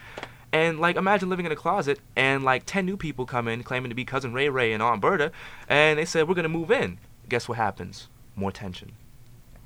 And 0.52 0.78
like, 0.78 0.94
imagine 0.94 1.28
living 1.28 1.46
in 1.46 1.50
a 1.50 1.56
closet 1.56 1.98
and 2.14 2.44
like 2.44 2.62
10 2.64 2.86
new 2.86 2.96
people 2.96 3.26
come 3.26 3.48
in 3.48 3.64
claiming 3.64 3.88
to 3.88 3.96
be 3.96 4.04
cousin 4.04 4.32
Ray 4.32 4.48
Ray 4.48 4.72
and 4.72 4.82
Aunt 4.82 5.00
Berta, 5.00 5.32
and 5.68 5.98
they 5.98 6.04
said 6.04 6.28
we're 6.28 6.34
gonna 6.34 6.48
move 6.48 6.70
in. 6.70 6.98
Guess 7.28 7.48
what 7.48 7.58
happens? 7.58 8.08
More 8.36 8.52
tension. 8.52 8.92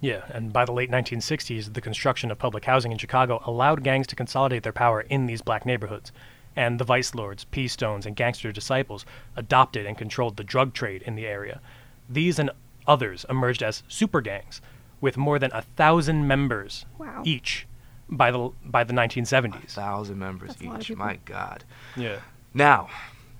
Yeah, 0.01 0.23
and 0.31 0.53
by 0.53 0.65
the 0.65 0.73
late 0.73 0.91
1960s, 0.91 1.75
the 1.75 1.81
construction 1.81 2.31
of 2.31 2.39
public 2.39 2.65
housing 2.65 2.93
in 2.93 2.99
Chicago 2.99 3.43
allowed 3.45 3.83
gangs 3.83 4.07
to 4.07 4.17
consolidate 4.17 4.63
their 4.63 4.73
power 4.73 5.01
in 5.03 5.27
these 5.27 5.43
black 5.43 5.67
neighborhoods. 5.67 6.13
And 6.55 6.79
the 6.79 6.85
vice 6.85 7.15
lords, 7.15 7.45
P 7.45 7.69
Stones, 7.69 8.07
and 8.07 8.17
gangster 8.17 8.53
disciples 8.53 9.05
adopted 9.37 9.87
and 9.87 9.99
controlled 9.99 10.37
the 10.37 10.45
drug 10.45 10.73
trade 10.73 11.03
in 11.03 11.15
the 11.15 11.27
area. 11.27 11.61
These 12.09 12.39
and 12.39 12.51
others 12.87 13.27
emerged 13.29 13.63
as 13.63 13.83
super 13.89 14.21
gangs, 14.21 14.63
with 15.01 15.17
more 15.17 15.39
than 15.39 15.51
a 15.53 15.63
thousand 15.63 16.27
members 16.27 16.85
Wow. 16.99 17.23
each 17.25 17.67
by 18.09 18.31
the 18.31 18.51
by 18.65 18.85
the 18.85 18.93
1970s. 18.93 19.71
thousand 19.73 20.19
members 20.19 20.49
That's 20.51 20.63
a 20.63 20.65
lot 20.67 20.77
of 20.77 20.91
each. 20.91 20.97
My 20.97 21.19
God. 21.25 21.65
Yeah. 21.97 22.19
Now, 22.55 22.89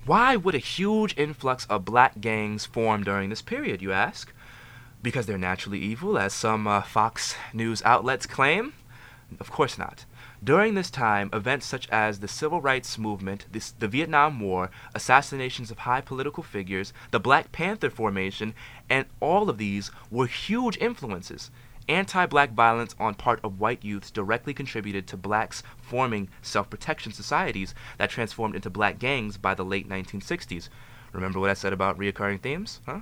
why 0.05 0.35
would 0.35 0.55
a 0.55 0.59
huge 0.59 1.15
influx 1.17 1.65
of 1.65 1.85
black 1.85 2.21
gangs 2.21 2.65
form 2.65 3.03
during 3.03 3.29
this 3.29 3.41
period, 3.41 3.81
you 3.81 3.91
ask? 3.91 4.31
Because 5.01 5.25
they're 5.25 5.37
naturally 5.37 5.79
evil, 5.79 6.17
as 6.17 6.33
some 6.33 6.67
uh, 6.67 6.81
Fox 6.81 7.35
News 7.53 7.81
outlets 7.83 8.25
claim? 8.25 8.73
Of 9.39 9.51
course 9.51 9.77
not. 9.77 10.05
During 10.41 10.73
this 10.73 10.89
time, 10.89 11.29
events 11.33 11.65
such 11.65 11.89
as 11.89 12.19
the 12.19 12.27
Civil 12.29 12.61
Rights 12.61 12.97
Movement, 12.97 13.45
the 13.51 13.87
Vietnam 13.89 14.39
War, 14.39 14.71
assassinations 14.95 15.69
of 15.69 15.79
high 15.79 15.99
political 15.99 16.43
figures, 16.43 16.93
the 17.11 17.19
Black 17.19 17.51
Panther 17.51 17.89
formation, 17.89 18.53
and 18.89 19.05
all 19.19 19.49
of 19.49 19.57
these 19.57 19.91
were 20.09 20.27
huge 20.27 20.77
influences. 20.77 21.51
Anti 21.89 22.25
black 22.27 22.51
violence 22.51 22.95
on 22.99 23.15
part 23.15 23.41
of 23.43 23.59
white 23.59 23.83
youths 23.83 24.11
directly 24.11 24.53
contributed 24.53 25.07
to 25.07 25.17
blacks 25.17 25.61
forming 25.81 26.29
self 26.41 26.69
protection 26.69 27.11
societies 27.11 27.75
that 27.97 28.09
transformed 28.09 28.55
into 28.55 28.69
black 28.69 28.97
gangs 28.97 29.37
by 29.37 29.53
the 29.53 29.65
late 29.65 29.89
1960s. 29.89 30.69
Remember 31.11 31.39
what 31.39 31.49
I 31.49 31.55
said 31.55 31.73
about 31.73 31.97
reoccurring 31.97 32.41
themes? 32.41 32.79
Huh? 32.85 33.01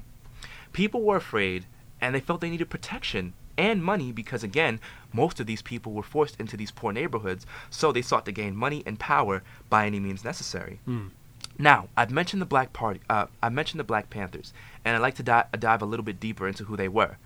People 0.74 1.04
were 1.04 1.18
afraid 1.18 1.66
and 2.02 2.16
they 2.16 2.20
felt 2.20 2.42
they 2.42 2.50
needed 2.50 2.70
protection 2.70 3.34
and 3.58 3.84
money 3.84 4.12
because, 4.12 4.44
again, 4.44 4.80
most 5.14 5.40
of 5.40 5.48
these 5.48 5.62
people 5.62 5.94
were 5.94 6.04
forced 6.04 6.40
into 6.40 6.58
these 6.58 6.72
poor 6.72 6.92
neighborhoods, 6.92 7.46
so 7.70 7.92
they 7.92 8.02
sought 8.02 8.26
to 8.26 8.32
gain 8.32 8.56
money 8.56 8.84
and 8.86 9.00
power 9.00 9.44
by 9.70 9.86
any 9.86 10.00
means 10.00 10.24
necessary. 10.24 10.80
Mm. 10.88 11.12
Now, 11.60 11.88
I've 11.98 12.12
mentioned 12.12 12.42
the 12.42 12.46
Black 12.46 12.72
Party. 12.72 13.00
Uh, 13.10 13.26
I 13.42 13.50
mentioned 13.50 13.80
the 13.80 13.84
Black 13.84 14.10
Panthers, 14.10 14.54
and 14.86 14.96
I'd 14.96 15.02
like 15.02 15.16
to 15.16 15.24
di- 15.24 15.46
dive 15.58 15.82
a 15.82 15.86
little 15.86 16.06
bit 16.06 16.20
deeper 16.20 16.48
into 16.48 16.66
who 16.66 16.78
they 16.78 16.88
were. 16.88 17.18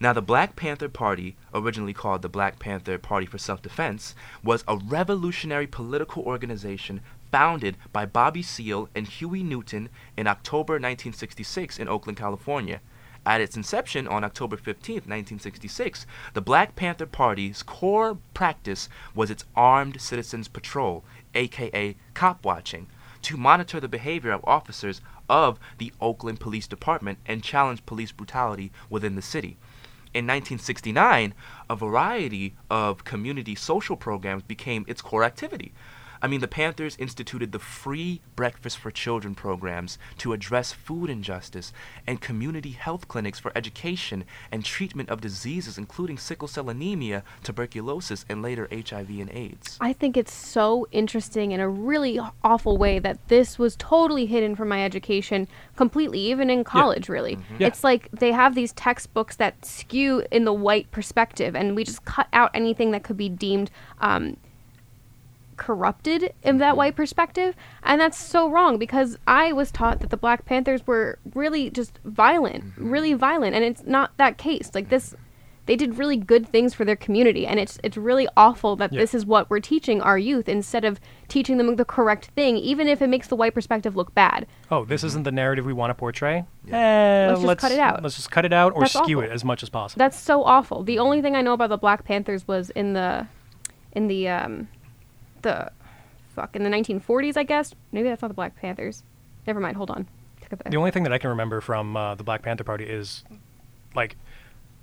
Now, 0.00 0.12
the 0.12 0.22
Black 0.22 0.54
Panther 0.54 0.88
Party, 0.88 1.36
originally 1.52 1.94
called 1.94 2.22
the 2.22 2.28
Black 2.28 2.58
Panther 2.58 2.98
Party 2.98 3.26
for 3.26 3.38
Self 3.38 3.62
Defense, 3.62 4.14
was 4.44 4.62
a 4.68 4.76
revolutionary 4.76 5.66
political 5.66 6.22
organization 6.22 7.00
founded 7.32 7.76
by 7.92 8.06
Bobby 8.06 8.42
Seale 8.42 8.88
and 8.94 9.08
Huey 9.08 9.42
Newton 9.42 9.88
in 10.16 10.26
October 10.26 10.74
1966 10.74 11.78
in 11.78 11.88
Oakland, 11.88 12.18
California. 12.18 12.80
At 13.28 13.42
its 13.42 13.58
inception 13.58 14.08
on 14.08 14.24
October 14.24 14.56
15, 14.56 14.94
1966, 14.94 16.06
the 16.32 16.40
Black 16.40 16.74
Panther 16.74 17.04
Party's 17.04 17.62
core 17.62 18.16
practice 18.32 18.88
was 19.14 19.30
its 19.30 19.44
Armed 19.54 20.00
Citizens 20.00 20.48
Patrol, 20.48 21.04
aka 21.34 21.94
cop 22.14 22.42
watching, 22.42 22.86
to 23.20 23.36
monitor 23.36 23.80
the 23.80 23.86
behavior 23.86 24.30
of 24.32 24.42
officers 24.44 25.02
of 25.28 25.60
the 25.76 25.92
Oakland 26.00 26.40
Police 26.40 26.66
Department 26.66 27.18
and 27.26 27.44
challenge 27.44 27.84
police 27.84 28.12
brutality 28.12 28.72
within 28.88 29.14
the 29.14 29.20
city. 29.20 29.58
In 30.14 30.24
1969, 30.24 31.34
a 31.68 31.76
variety 31.76 32.56
of 32.70 33.04
community 33.04 33.54
social 33.54 33.98
programs 33.98 34.42
became 34.42 34.86
its 34.88 35.02
core 35.02 35.22
activity. 35.22 35.74
I 36.20 36.26
mean, 36.26 36.40
the 36.40 36.48
Panthers 36.48 36.96
instituted 36.98 37.52
the 37.52 37.58
free 37.58 38.20
Breakfast 38.36 38.78
for 38.78 38.90
Children 38.90 39.34
programs 39.34 39.98
to 40.18 40.32
address 40.32 40.72
food 40.72 41.10
injustice 41.10 41.72
and 42.06 42.20
community 42.20 42.70
health 42.70 43.08
clinics 43.08 43.38
for 43.38 43.52
education 43.54 44.24
and 44.50 44.64
treatment 44.64 45.08
of 45.08 45.20
diseases 45.20 45.78
including 45.78 46.18
sickle 46.18 46.48
cell 46.48 46.68
anemia, 46.68 47.22
tuberculosis, 47.42 48.24
and 48.28 48.42
later 48.42 48.68
HIV 48.70 49.10
and 49.10 49.30
AIDS. 49.30 49.78
I 49.80 49.92
think 49.92 50.16
it's 50.16 50.32
so 50.32 50.86
interesting 50.90 51.52
in 51.52 51.60
a 51.60 51.68
really 51.68 52.20
awful 52.42 52.76
way 52.76 52.98
that 52.98 53.28
this 53.28 53.58
was 53.58 53.76
totally 53.76 54.26
hidden 54.26 54.56
from 54.56 54.68
my 54.68 54.84
education 54.84 55.48
completely, 55.76 56.20
even 56.20 56.50
in 56.50 56.64
college, 56.64 57.08
really. 57.08 57.38
Yeah. 57.58 57.68
It's 57.68 57.84
like 57.84 58.08
they 58.12 58.32
have 58.32 58.54
these 58.54 58.72
textbooks 58.72 59.36
that 59.36 59.64
skew 59.64 60.24
in 60.30 60.44
the 60.44 60.52
white 60.52 60.90
perspective, 60.90 61.54
and 61.54 61.76
we 61.76 61.84
just 61.84 62.04
cut 62.04 62.28
out 62.32 62.50
anything 62.54 62.90
that 62.90 63.02
could 63.02 63.16
be 63.16 63.28
deemed. 63.28 63.70
Um, 64.00 64.36
corrupted 65.58 66.32
in 66.42 66.58
that 66.58 66.76
white 66.76 66.96
perspective 66.96 67.54
and 67.82 68.00
that's 68.00 68.16
so 68.18 68.48
wrong 68.48 68.78
because 68.78 69.18
i 69.26 69.52
was 69.52 69.70
taught 69.70 70.00
that 70.00 70.10
the 70.10 70.16
black 70.16 70.44
panthers 70.46 70.86
were 70.86 71.18
really 71.34 71.68
just 71.70 71.98
violent 72.04 72.64
really 72.76 73.12
violent 73.14 73.54
and 73.54 73.64
it's 73.64 73.82
not 73.84 74.16
that 74.16 74.38
case 74.38 74.70
like 74.74 74.88
this 74.88 75.14
they 75.66 75.76
did 75.76 75.98
really 75.98 76.16
good 76.16 76.48
things 76.48 76.72
for 76.72 76.86
their 76.86 76.96
community 76.96 77.46
and 77.46 77.60
it's 77.60 77.78
it's 77.84 77.98
really 77.98 78.26
awful 78.38 78.74
that 78.76 78.90
Yeah. 78.90 79.00
this 79.00 79.12
is 79.14 79.26
what 79.26 79.50
we're 79.50 79.60
teaching 79.60 80.00
our 80.00 80.16
youth 80.16 80.48
instead 80.48 80.82
of 80.82 80.98
teaching 81.28 81.58
them 81.58 81.76
the 81.76 81.84
correct 81.84 82.26
thing 82.28 82.56
even 82.56 82.88
if 82.88 83.02
it 83.02 83.08
makes 83.08 83.28
the 83.28 83.36
white 83.36 83.52
perspective 83.52 83.94
look 83.94 84.14
bad 84.14 84.46
Oh, 84.70 84.86
this 84.86 85.04
isn't 85.04 85.24
the 85.24 85.32
narrative 85.32 85.64
we 85.66 85.72
want 85.74 85.90
to 85.90 85.94
portray. 85.94 86.44
Yeah. 86.66 86.76
Eh, 86.76 87.26
Let's 87.30 87.42
just 87.42 87.58
cut 87.58 87.72
it 87.72 87.78
out. 87.78 88.02
Let's 88.02 88.16
just 88.16 88.30
cut 88.30 88.44
it 88.46 88.52
out 88.52 88.72
or 88.74 88.80
That's 88.82 88.92
skew 88.94 89.18
awful. 89.18 89.30
it 89.30 89.34
as 89.34 89.44
much 89.44 89.62
as 89.62 89.68
possible. 89.68 89.98
that's 89.98 90.18
so 90.18 90.42
awful 90.44 90.82
the 90.84 90.98
only 90.98 91.20
thing 91.20 91.36
i 91.36 91.42
know 91.42 91.52
about 91.52 91.68
the 91.68 91.76
black 91.76 92.04
panthers 92.04 92.48
was 92.48 92.70
in 92.70 92.94
the 92.94 93.26
in 93.92 94.06
the 94.06 94.26
um 94.28 94.68
the 95.42 95.70
fuck 96.34 96.54
in 96.54 96.62
the 96.62 96.70
1940s 96.70 97.36
i 97.36 97.42
guess 97.42 97.74
maybe 97.92 98.08
that's 98.08 98.22
not 98.22 98.28
the 98.28 98.34
black 98.34 98.54
panthers 98.56 99.02
never 99.46 99.60
mind 99.60 99.76
hold 99.76 99.90
on 99.90 100.06
Take 100.40 100.52
it 100.52 100.58
back. 100.62 100.70
The 100.70 100.76
only 100.78 100.92
thing 100.92 101.02
that 101.02 101.12
I 101.12 101.18
can 101.18 101.30
remember 101.30 101.60
from 101.60 101.96
uh, 101.96 102.14
the 102.14 102.22
Black 102.22 102.42
Panther 102.42 102.62
Party 102.62 102.84
is 102.84 103.24
like 103.96 104.16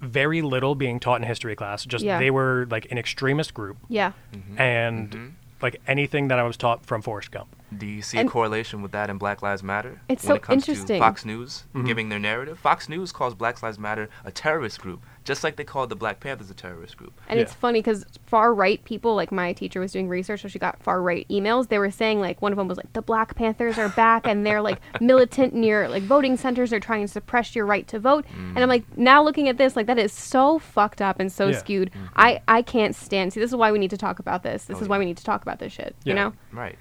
very 0.02 0.42
little 0.42 0.76
being 0.76 1.00
taught 1.00 1.22
in 1.22 1.28
history 1.28 1.56
class. 1.56 1.86
Just 1.86 2.04
Yeah. 2.04 2.20
they 2.20 2.30
were 2.30 2.68
like 2.70 2.92
an 2.92 2.98
extremist 2.98 3.54
group, 3.54 3.78
yeah 3.88 4.12
and 4.58 5.12
Mhm. 5.12 5.32
like 5.62 5.80
anything 5.88 6.28
that 6.28 6.38
I 6.40 6.44
was 6.44 6.58
taught 6.58 6.86
from 6.86 7.02
Forrest 7.02 7.32
Gump. 7.32 7.56
Do 7.76 7.86
you 7.86 8.02
see 8.02 8.18
And- 8.18 8.28
a 8.28 8.32
correlation 8.32 8.82
with 8.82 8.92
that 8.92 9.10
in 9.10 9.18
Black 9.18 9.42
Lives 9.42 9.64
Matter? 9.64 10.02
It's 10.10 10.24
when 10.24 10.28
so 10.32 10.36
it 10.36 10.42
comes 10.42 10.68
interesting. 10.68 10.98
to 10.98 11.00
Fox 11.00 11.24
News 11.26 11.64
Mhm. 11.74 11.86
giving 11.86 12.10
their 12.10 12.20
narrative? 12.20 12.60
Fox 12.60 12.90
News 12.90 13.14
calls 13.14 13.34
Black 13.34 13.64
Lives 13.64 13.80
Matter 13.80 14.10
a 14.26 14.32
terrorist 14.32 14.82
group, 14.82 15.02
just 15.26 15.44
like 15.44 15.56
they 15.58 15.64
called 15.64 15.90
the 15.90 15.96
Black 15.96 16.20
Panthers 16.22 16.50
a 16.50 16.54
terrorist 16.54 16.96
group. 16.98 17.20
And 17.28 17.40
it's 17.40 17.52
funny 17.54 17.80
because 17.80 18.06
far 18.28 18.54
right 18.54 18.82
people, 18.86 19.16
like 19.16 19.32
my 19.32 19.52
teacher 19.54 19.80
was 19.80 19.92
doing 19.92 20.08
research, 20.08 20.44
so 20.44 20.48
she 20.48 20.60
got 20.60 20.82
far 20.82 21.02
right 21.02 21.28
emails. 21.30 21.68
They 21.68 21.80
were 21.80 21.92
saying 21.92 22.22
like 22.22 22.42
one 22.42 22.52
of 22.54 22.58
them 22.58 22.68
was 22.68 22.78
like 22.78 22.94
the 22.94 23.02
Black 23.02 23.36
Panthers 23.36 23.78
are 23.78 23.90
back 23.90 24.28
and 24.28 24.46
they're 24.46 24.62
like 24.62 24.80
militant 25.02 25.54
near 25.54 25.90
like 25.90 26.04
voting 26.04 26.38
centers. 26.38 26.70
They're 26.70 26.80
trying 26.80 27.02
to 27.06 27.12
suppress 27.12 27.56
your 27.56 27.66
right 27.66 27.88
to 27.88 28.00
vote. 28.00 28.26
And 28.38 28.60
I'm 28.60 28.70
like 28.70 28.86
now 28.98 29.24
looking 29.24 29.50
at 29.50 29.58
this 29.58 29.76
like 29.76 29.88
that 29.88 29.98
is 29.98 30.14
so 30.14 30.60
fucked 30.60 31.02
up 31.02 31.20
and 31.20 31.32
so 31.32 31.48
Yeah. 31.48 31.58
skewed. 31.58 31.92
I 32.16 32.42
I 32.48 32.62
can't 32.62 32.96
stand. 32.96 33.34
See, 33.34 33.40
this 33.40 33.50
is 33.50 33.56
why 33.56 33.72
we 33.72 33.80
need 33.80 33.90
to 33.90 33.98
talk 33.98 34.20
about 34.20 34.44
this. 34.44 34.66
This 34.66 34.78
Oh, 34.78 34.82
is 34.82 34.88
why 34.88 35.00
we 35.00 35.06
need 35.06 35.18
to 35.18 35.24
talk 35.24 35.42
about 35.42 35.60
this 35.60 35.74
shit. 35.74 35.96
Yeah. 36.04 36.12
You 36.12 36.16
know? 36.16 36.34
Right. 36.52 36.78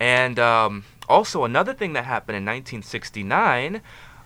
And 0.00 0.38
um, 0.38 0.84
also, 1.08 1.42
another 1.42 1.74
thing 1.74 1.94
that 1.94 2.04
happened 2.04 2.36
in 2.36 2.44
1969, 2.44 3.80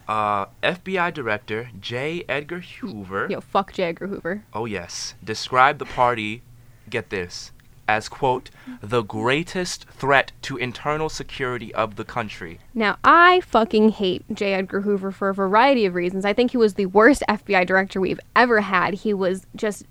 uh, 0.08 0.46
FBI 0.62 1.12
Director 1.14 1.70
J. 1.80 2.24
Edgar 2.28 2.60
Hoover, 2.60 3.28
Yo, 3.30 3.40
fuck 3.40 3.72
J. 3.72 3.84
Edgar 3.84 4.06
Hoover. 4.08 4.44
oh 4.52 4.64
yes, 4.66 5.14
described 5.22 5.78
the 5.78 5.84
party, 5.84 6.42
get 6.90 7.10
this, 7.10 7.52
as, 7.88 8.08
quote, 8.08 8.50
the 8.80 9.02
greatest 9.02 9.84
threat 9.88 10.32
to 10.42 10.56
internal 10.56 11.08
security 11.08 11.74
of 11.74 11.96
the 11.96 12.04
country. 12.04 12.58
Now, 12.74 12.96
I 13.04 13.40
fucking 13.40 13.90
hate 13.90 14.24
J. 14.32 14.54
Edgar 14.54 14.82
Hoover 14.82 15.10
for 15.12 15.28
a 15.28 15.34
variety 15.34 15.84
of 15.86 15.94
reasons. 15.94 16.24
I 16.24 16.32
think 16.32 16.52
he 16.52 16.56
was 16.56 16.74
the 16.74 16.86
worst 16.86 17.22
FBI 17.28 17.66
director 17.66 18.00
we've 18.00 18.20
ever 18.36 18.60
had. 18.62 18.94
He 18.94 19.12
was 19.12 19.46
just 19.56 19.84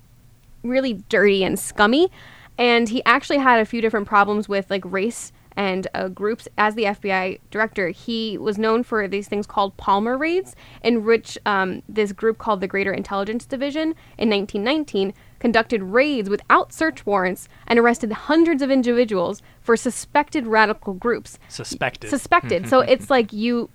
really 0.62 0.94
dirty 1.08 1.44
and 1.44 1.58
scummy. 1.58 2.10
And 2.58 2.88
he 2.88 3.02
actually 3.04 3.38
had 3.38 3.60
a 3.60 3.64
few 3.64 3.80
different 3.80 4.06
problems 4.06 4.48
with 4.48 4.70
like 4.70 4.82
race 4.84 5.32
and 5.56 5.86
uh, 5.94 6.08
groups 6.08 6.48
as 6.58 6.74
the 6.74 6.84
FBI 6.84 7.40
director. 7.50 7.88
He 7.88 8.38
was 8.38 8.58
known 8.58 8.82
for 8.82 9.06
these 9.08 9.28
things 9.28 9.46
called 9.46 9.76
Palmer 9.76 10.16
raids, 10.16 10.54
in 10.82 11.04
which 11.04 11.38
um, 11.46 11.82
this 11.88 12.12
group 12.12 12.38
called 12.38 12.60
the 12.60 12.68
Greater 12.68 12.92
Intelligence 12.92 13.44
Division 13.46 13.94
in 14.18 14.30
1919 14.30 15.12
conducted 15.38 15.82
raids 15.82 16.30
without 16.30 16.72
search 16.72 17.04
warrants 17.04 17.48
and 17.66 17.76
arrested 17.76 18.12
hundreds 18.12 18.62
of 18.62 18.70
individuals 18.70 19.42
for 19.60 19.76
suspected 19.76 20.46
radical 20.46 20.94
groups 20.94 21.36
Suspected. 21.48 22.10
suspected. 22.10 22.68
so 22.70 22.78
it's 22.80 23.10
like 23.10 23.32
you, 23.32 23.68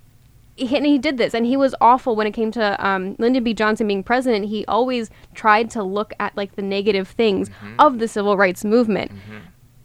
he, 0.56 0.78
and 0.78 0.86
he 0.86 0.98
did 0.98 1.18
this, 1.18 1.34
and 1.34 1.46
he 1.46 1.58
was 1.58 1.76
awful 1.82 2.16
when 2.16 2.26
it 2.26 2.32
came 2.32 2.52
to 2.52 2.86
um, 2.86 3.18
Lyndon 3.20 3.44
B. 3.44 3.54
Johnson 3.54 3.86
being 3.86 4.02
president. 4.02 4.46
He 4.46 4.66
always 4.66 5.10
tried 5.36 5.70
to 5.72 5.84
look 5.84 6.14
at 6.22 6.36
like 6.38 6.56
the 6.56 6.62
negative 6.62 7.10
things 7.10 7.50
of 7.80 8.00
the 8.00 8.08
civil 8.08 8.38
rights 8.38 8.64
movement. 8.64 9.12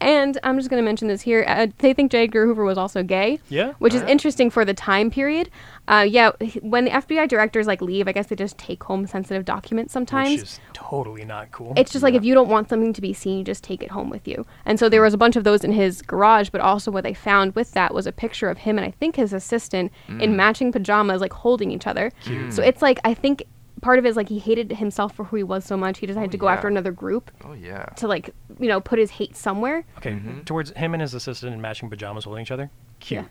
And 0.03 0.37
I'm 0.43 0.59
just 0.59 0.69
going 0.69 0.83
to 0.83 0.85
mention 0.85 1.07
this 1.07 1.23
here. 1.23 1.45
Uh, 1.47 1.69
they 1.79 1.95
think 1.95 2.11
J. 2.11 2.25
Edgar 2.25 2.45
Hoover 2.45 2.65
was 2.65 2.77
also 2.77 3.05
gay. 3.05 3.39
Yeah. 3.49 3.75
Which 3.79 3.95
is 3.95 4.01
Alright. 4.01 4.11
interesting 4.11 4.51
for 4.51 4.65
the 4.65 4.75
time 4.75 5.11
period. 5.11 5.49
Uh, 5.87 6.05
yeah, 6.09 6.33
when 6.61 6.87
the 6.87 6.91
FBI 6.91 7.29
directors 7.29 7.67
like 7.67 7.81
leave, 7.81 8.09
I 8.09 8.13
guess 8.13 8.27
they 8.27 8.37
just 8.37 8.59
take 8.59 8.83
home 8.83 9.07
sensitive 9.07 9.45
documents 9.45 9.93
sometimes. 9.93 10.31
Which 10.31 10.43
is 10.43 10.61
totally 10.73 11.25
not 11.25 11.53
cool. 11.53 11.73
It's 11.77 11.93
just 11.93 12.03
like 12.03 12.15
if 12.15 12.25
you 12.25 12.35
don't 12.35 12.49
want 12.49 12.69
something 12.69 12.93
to 12.93 13.01
be 13.01 13.13
seen, 13.13 13.39
you 13.39 13.45
just 13.45 13.63
take 13.63 13.83
it 13.83 13.91
home 13.91 14.11
with 14.11 14.27
you. 14.27 14.45
And 14.65 14.79
so 14.79 14.89
there 14.89 15.03
was 15.03 15.15
a 15.15 15.19
bunch 15.19 15.37
of 15.37 15.45
those 15.45 15.63
in 15.63 15.73
his 15.73 16.03
garage, 16.03 16.51
but 16.51 16.61
also 16.61 16.91
what 16.91 17.05
they 17.05 17.15
found 17.15 17.55
with 17.55 17.73
that 17.73 17.95
was 17.95 18.07
a 18.07 18.13
picture 18.13 18.49
of 18.49 18.59
him 18.59 18.79
and 18.79 18.87
I 18.87 18.91
think 18.91 19.17
his 19.17 19.33
assistant 19.33 19.93
in 20.09 20.37
matching 20.37 20.73
pajamas, 20.73 21.21
like 21.21 21.33
holding 21.33 21.71
each 21.71 21.87
other. 21.87 22.11
Cute. 22.25 22.53
So 22.53 22.63
it's 22.63 22.83
like 22.83 22.99
I 23.05 23.15
think 23.15 23.45
part 23.83 23.99
of 23.99 24.07
it 24.07 24.09
is 24.09 24.17
like 24.17 24.31
he 24.31 24.39
hated 24.39 24.73
himself 24.73 25.15
for 25.15 25.25
who 25.25 25.37
he 25.37 25.43
was 25.43 25.65
so 25.67 25.77
much 25.77 25.99
he 25.99 26.07
decided 26.07 26.31
Oh, 26.31 26.33
to 26.33 26.39
go 26.39 26.47
yeah. 26.47 26.55
after 26.55 26.69
another 26.69 26.93
group 26.93 27.31
Oh, 27.45 27.53
yeah. 27.53 27.85
to 27.97 28.09
like 28.09 28.31
you 28.59 28.69
know 28.69 28.81
put 28.81 28.99
his 28.99 29.11
hate 29.11 29.37
somewhere. 29.37 29.85
okay, 29.99 30.12
Mhm. 30.12 30.45
towards 30.47 30.71
him 30.71 30.95
and 30.95 31.01
his 31.03 31.12
assistant 31.12 31.53
in 31.55 31.61
matching 31.61 31.91
pajamas 31.91 32.25
holding 32.25 32.43
each 32.43 32.51
other, 32.51 32.71
cute. 33.01 33.25
Yeah. 33.25 33.29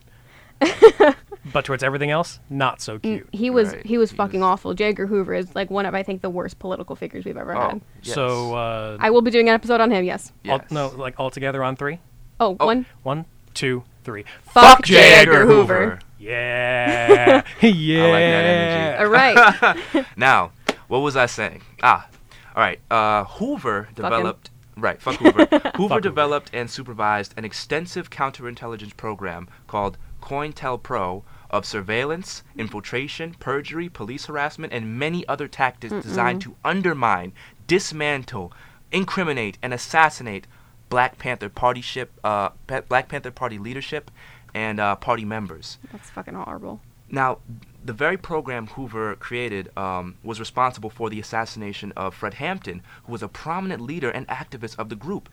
but 1.54 1.66
towards 1.66 1.82
everything 1.82 2.12
else, 2.12 2.40
not 2.50 2.82
so 2.82 3.00
Mm, 3.00 3.02
cute. 3.02 3.30
He 3.32 3.50
was 3.50 3.74
Right. 3.74 3.86
he 3.86 3.98
was 3.98 4.12
He 4.12 4.18
fucking 4.18 4.42
was- 4.42 4.46
awful. 4.48 4.74
J. 4.76 4.90
Edgar 4.90 5.08
Hoover 5.08 5.34
is 5.34 5.56
like 5.56 5.72
one 5.72 5.88
of 5.88 5.96
I 5.96 6.04
think 6.04 6.22
the 6.22 6.30
worst 6.30 6.60
political 6.60 6.96
figures 6.96 7.26
we've 7.26 7.36
ever 7.38 7.56
Oh, 7.58 7.62
had. 7.70 7.82
yes. 8.04 8.14
So, 8.14 8.54
uh, 8.54 8.98
I 9.00 9.10
will 9.10 9.22
be 9.24 9.32
doing 9.32 9.50
an 9.50 9.56
episode 9.56 9.82
on 9.82 9.90
him. 9.90 10.04
Yes. 10.04 10.32
all, 10.48 10.58
Yes. 10.58 10.70
no, 10.72 10.90
like 10.90 11.16
all 11.20 11.32
together 11.32 11.64
on 11.64 11.76
three. 11.76 11.98
Oh, 12.40 12.58
Oh. 12.60 12.66
one. 12.68 12.86
One, 13.04 13.26
two, 13.56 13.84
three. 14.04 14.24
Fuck 14.44 14.84
J. 14.84 14.98
Edgar 15.16 15.46
Hoover. 15.48 16.00
Yeah, 16.22 17.44
yeah. 17.62 18.04
I 18.04 18.12
like 18.12 18.26
that 18.30 18.46
energy. 18.46 19.04
All 19.04 19.10
right. 19.10 20.06
Now, 20.16 20.52
what 20.88 21.00
was 21.00 21.16
I 21.16 21.26
saying? 21.26 21.62
Ah, 21.82 22.08
all 22.56 22.62
right. 22.62 22.80
Uh, 22.92 23.24
Hoover 23.24 23.90
developed. 23.96 24.52
Right, 24.78 25.02
fuck 25.02 25.16
Hoover. 25.16 25.46
Hoover 25.52 25.72
Hoover. 25.76 26.00
developed 26.00 26.52
and 26.54 26.70
supervised 26.70 27.34
an 27.38 27.46
extensive 27.46 28.10
counterintelligence 28.10 28.96
program 28.96 29.48
called 29.68 29.98
COINTELPRO 30.22 31.24
of 31.50 31.66
surveillance, 31.66 32.44
infiltration, 32.56 33.36
perjury, 33.40 33.90
police 33.90 34.26
harassment, 34.26 34.72
and 34.72 34.98
many 34.98 35.28
other 35.28 35.48
tactics 35.48 35.94
designed 36.04 36.42
to 36.44 36.56
undermine, 36.64 37.34
dismantle, 37.68 38.54
incriminate, 38.92 39.58
and 39.62 39.74
assassinate 39.74 40.48
Black 40.90 41.18
Panther 41.18 41.50
Party 41.50 41.82
ship, 41.82 42.12
uh, 42.24 42.50
Black 42.88 43.10
Panther 43.10 43.32
Party 43.32 43.58
leadership 43.58 44.12
and 44.54 44.80
uh, 44.80 44.96
party 44.96 45.26
members. 45.26 45.78
That's 45.92 46.10
fucking 46.10 46.36
horrible. 46.36 46.82
Now, 47.10 47.40
the 47.84 47.94
very 47.94 48.18
program 48.18 48.68
Hoover 48.68 49.16
created 49.16 49.76
um, 49.78 50.16
was 50.24 50.40
responsible 50.40 50.90
for 50.90 51.10
the 51.10 51.20
assassination 51.20 51.92
of 51.98 52.16
Fred 52.16 52.36
Hampton, 52.36 52.82
who 53.04 53.12
was 53.12 53.22
a 53.22 53.28
prominent 53.28 53.82
leader 53.82 54.10
and 54.10 54.28
activist 54.28 54.80
of 54.80 54.90
the 54.90 54.96
group. 54.96 55.28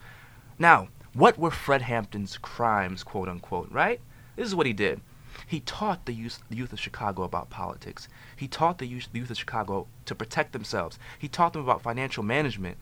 Now, 0.57 0.89
what 1.13 1.37
were 1.39 1.51
Fred 1.51 1.83
Hampton's 1.83 2.37
crimes, 2.37 3.03
quote 3.03 3.29
unquote, 3.29 3.71
right? 3.71 4.01
This 4.35 4.47
is 4.47 4.55
what 4.55 4.67
he 4.67 4.73
did. 4.73 5.01
He 5.47 5.61
taught 5.61 6.05
the 6.05 6.13
youth, 6.13 6.43
the 6.49 6.57
youth 6.57 6.73
of 6.73 6.79
Chicago 6.79 7.23
about 7.23 7.49
politics. 7.49 8.09
He 8.35 8.47
taught 8.47 8.77
the 8.77 8.85
youth, 8.85 9.07
the 9.11 9.19
youth 9.19 9.31
of 9.31 9.37
Chicago 9.37 9.87
to 10.05 10.15
protect 10.15 10.51
themselves. 10.51 10.99
He 11.17 11.27
taught 11.27 11.53
them 11.53 11.61
about 11.61 11.81
financial 11.81 12.23
management. 12.23 12.77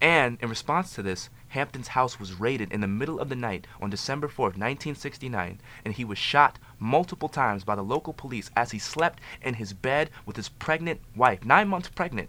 And 0.00 0.38
in 0.42 0.50
response 0.50 0.94
to 0.94 1.02
this, 1.02 1.30
Hampton's 1.54 1.88
house 1.88 2.18
was 2.18 2.40
raided 2.40 2.72
in 2.72 2.80
the 2.80 2.88
middle 2.88 3.20
of 3.20 3.28
the 3.28 3.36
night 3.36 3.68
on 3.80 3.88
December 3.88 4.26
4th, 4.26 4.58
1969, 4.58 5.60
and 5.84 5.94
he 5.94 6.04
was 6.04 6.18
shot 6.18 6.58
multiple 6.80 7.28
times 7.28 7.62
by 7.62 7.76
the 7.76 7.82
local 7.82 8.12
police 8.12 8.50
as 8.56 8.72
he 8.72 8.78
slept 8.80 9.20
in 9.40 9.54
his 9.54 9.72
bed 9.72 10.10
with 10.26 10.34
his 10.34 10.48
pregnant 10.48 11.00
wife, 11.14 11.44
nine 11.44 11.68
months 11.68 11.88
pregnant, 11.88 12.28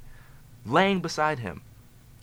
laying 0.63 0.99
beside 0.99 1.39
him. 1.39 1.63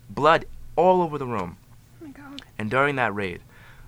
Blood 0.09 0.45
all 0.77 1.03
over 1.03 1.19
the 1.19 1.27
room. 1.27 1.57
Oh 2.01 2.07
my 2.07 2.13
god. 2.13 2.43
And 2.57 2.71
during 2.71 2.95
that 2.97 3.15
raid, 3.15 3.43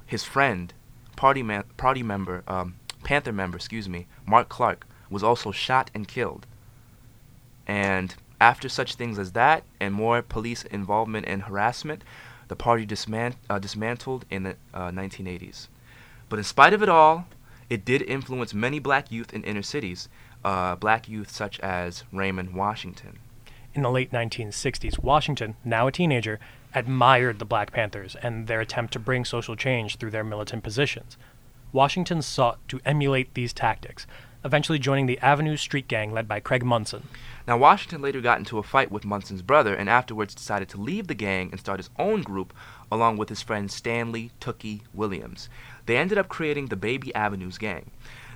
his 0.04 0.24
friend, 0.24 0.74
party 1.14 1.42
man, 1.44 1.62
party 1.76 2.02
member, 2.02 2.42
um, 2.48 2.74
Panther 3.04 3.32
member, 3.32 3.56
excuse 3.56 3.88
me, 3.88 4.08
Mark 4.26 4.48
Clark, 4.48 4.86
was 5.08 5.22
also 5.22 5.52
shot 5.52 5.88
and 5.94 6.08
killed. 6.08 6.46
And 7.64 8.12
after 8.40 8.68
such 8.68 8.96
things 8.96 9.20
as 9.20 9.32
that 9.32 9.62
and 9.78 9.94
more 9.94 10.20
police 10.20 10.64
involvement 10.64 11.26
and 11.28 11.42
harassment, 11.42 12.02
the 12.48 12.56
party 12.56 12.86
dismant- 12.86 13.36
uh, 13.48 13.58
dismantled 13.58 14.24
in 14.30 14.42
the 14.44 14.56
uh, 14.72 14.90
1980s. 14.90 15.68
But 16.28 16.38
in 16.38 16.44
spite 16.44 16.72
of 16.72 16.82
it 16.82 16.88
all, 16.88 17.26
it 17.70 17.84
did 17.84 18.02
influence 18.02 18.54
many 18.54 18.78
black 18.78 19.10
youth 19.10 19.32
in 19.32 19.42
inner 19.44 19.62
cities, 19.62 20.08
uh, 20.44 20.76
black 20.76 21.08
youth 21.08 21.30
such 21.30 21.58
as 21.60 22.04
Raymond 22.12 22.54
Washington. 22.54 23.18
In 23.74 23.82
the 23.82 23.90
late 23.90 24.12
1960s, 24.12 25.02
Washington, 25.02 25.56
now 25.64 25.86
a 25.86 25.92
teenager, 25.92 26.38
admired 26.74 27.38
the 27.38 27.44
Black 27.44 27.72
Panthers 27.72 28.16
and 28.22 28.46
their 28.46 28.60
attempt 28.60 28.92
to 28.92 28.98
bring 28.98 29.24
social 29.24 29.56
change 29.56 29.96
through 29.96 30.10
their 30.10 30.24
militant 30.24 30.62
positions. 30.62 31.16
Washington 31.72 32.22
sought 32.22 32.58
to 32.68 32.80
emulate 32.84 33.34
these 33.34 33.52
tactics, 33.52 34.06
eventually 34.44 34.78
joining 34.78 35.06
the 35.06 35.18
Avenue 35.20 35.56
Street 35.56 35.88
Gang 35.88 36.12
led 36.12 36.28
by 36.28 36.38
Craig 36.38 36.64
Munson. 36.64 37.08
Now, 37.46 37.56
Washington 37.56 38.02
later 38.02 38.20
got 38.20 38.38
into 38.38 38.58
a 38.58 38.62
fight 38.62 38.90
with 38.90 39.04
Munson's 39.04 39.42
brother 39.42 39.74
and 39.74 39.88
afterwards 39.88 40.34
decided 40.34 40.68
to 40.70 40.80
leave 40.80 41.06
the 41.06 41.14
gang 41.14 41.48
and 41.50 41.58
start 41.58 41.78
his 41.78 41.90
own 41.98 42.22
group 42.22 42.52
along 42.92 43.16
with 43.16 43.30
his 43.30 43.42
friend 43.42 43.70
Stanley 43.70 44.30
Tookie 44.40 44.82
Williams. 44.92 45.48
They 45.86 45.96
ended 45.96 46.18
up 46.18 46.28
creating 46.28 46.66
the 46.66 46.76
Baby 46.76 47.14
Avenues 47.14 47.58
Gang. 47.58 47.90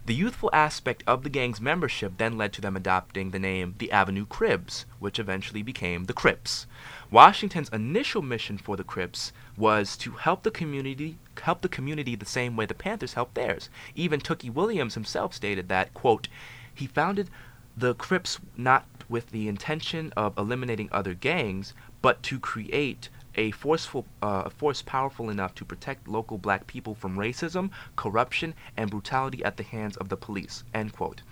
The 0.07 0.15
youthful 0.15 0.49
aspect 0.55 1.03
of 1.07 1.23
the 1.23 1.29
gang's 1.29 1.61
membership 1.61 2.15
then 2.17 2.39
led 2.39 2.55
to 2.55 2.63
them 2.63 2.77
adopting 2.77 3.31
the 3.31 3.39
name 3.39 3.75
the 3.77 3.93
Avenue 3.93 4.25
Cribs, 4.25 4.87
which 4.99 5.19
eventually 5.19 5.63
became 5.63 6.05
the 6.05 6.15
Crips. 6.15 6.67
Washington's 7.11 7.69
initial 7.69 8.23
mission 8.23 8.57
for 8.57 8.75
the 8.77 8.85
Crips 8.85 9.33
was 9.59 9.97
to 9.97 10.13
help 10.13 10.43
the 10.43 10.51
community 10.51 11.19
help 11.43 11.61
the 11.61 11.69
community 11.69 12.15
the 12.15 12.27
same 12.27 12.57
way 12.57 12.67
the 12.67 12.75
Panthers 12.75 13.15
helped 13.15 13.35
theirs. 13.35 13.71
Even 13.95 14.21
Tookie 14.21 14.53
Williams 14.53 14.95
himself 14.95 15.35
stated 15.35 15.69
that, 15.69 15.95
quote, 15.95 16.29
he 16.75 16.87
founded 16.87 17.29
the 17.77 17.95
Crips 17.95 18.39
not 18.57 18.87
with 19.09 19.31
the 19.31 19.49
intention 19.49 20.13
of 20.17 20.37
eliminating 20.37 20.89
other 20.93 21.15
gangs, 21.15 21.75
but 22.03 22.23
to 22.25 22.39
create 22.39 23.09
a 23.35 23.51
forceful 23.53 24.05
uh, 24.21 24.43
a 24.47 24.51
force 24.51 24.83
powerful 24.83 25.31
enough 25.31 25.55
to 25.55 25.65
protect 25.65 26.09
local 26.09 26.39
black 26.39 26.67
people 26.67 26.95
from 26.95 27.17
racism, 27.17 27.71
corruption, 27.95 28.53
and 28.77 28.91
brutality 28.91 29.45
at 29.45 29.57
the 29.57 29.63
hands 29.63 29.97
of 29.97 30.09
the 30.09 30.17
police. 30.17 30.65
End 30.75 30.93
quote. 30.93 31.23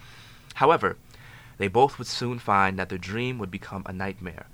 However, 0.54 0.96
they 1.58 1.68
both 1.68 1.98
would 1.98 2.06
soon 2.06 2.38
find 2.38 2.78
that 2.78 2.90
their 2.90 2.98
dream 2.98 3.38
would 3.38 3.50
become 3.50 3.82
a 3.86 3.92
nightmare. 3.92 4.46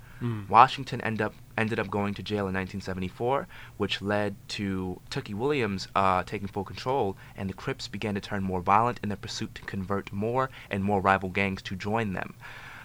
Washington 0.47 1.01
end 1.01 1.21
up, 1.21 1.33
ended 1.57 1.79
up 1.79 1.89
going 1.89 2.13
to 2.13 2.23
jail 2.23 2.47
in 2.47 2.53
1974, 2.53 3.47
which 3.77 4.01
led 4.01 4.35
to 4.49 5.01
Tookie 5.09 5.33
Williams 5.33 5.87
uh, 5.95 6.23
taking 6.23 6.47
full 6.47 6.63
control, 6.63 7.17
and 7.35 7.49
the 7.49 7.53
Crips 7.53 7.87
began 7.87 8.15
to 8.15 8.21
turn 8.21 8.43
more 8.43 8.61
violent 8.61 8.99
in 9.03 9.09
their 9.09 9.17
pursuit 9.17 9.53
to 9.55 9.61
convert 9.63 10.13
more 10.13 10.49
and 10.69 10.83
more 10.83 11.01
rival 11.01 11.29
gangs 11.29 11.61
to 11.63 11.75
join 11.75 12.13
them. 12.13 12.35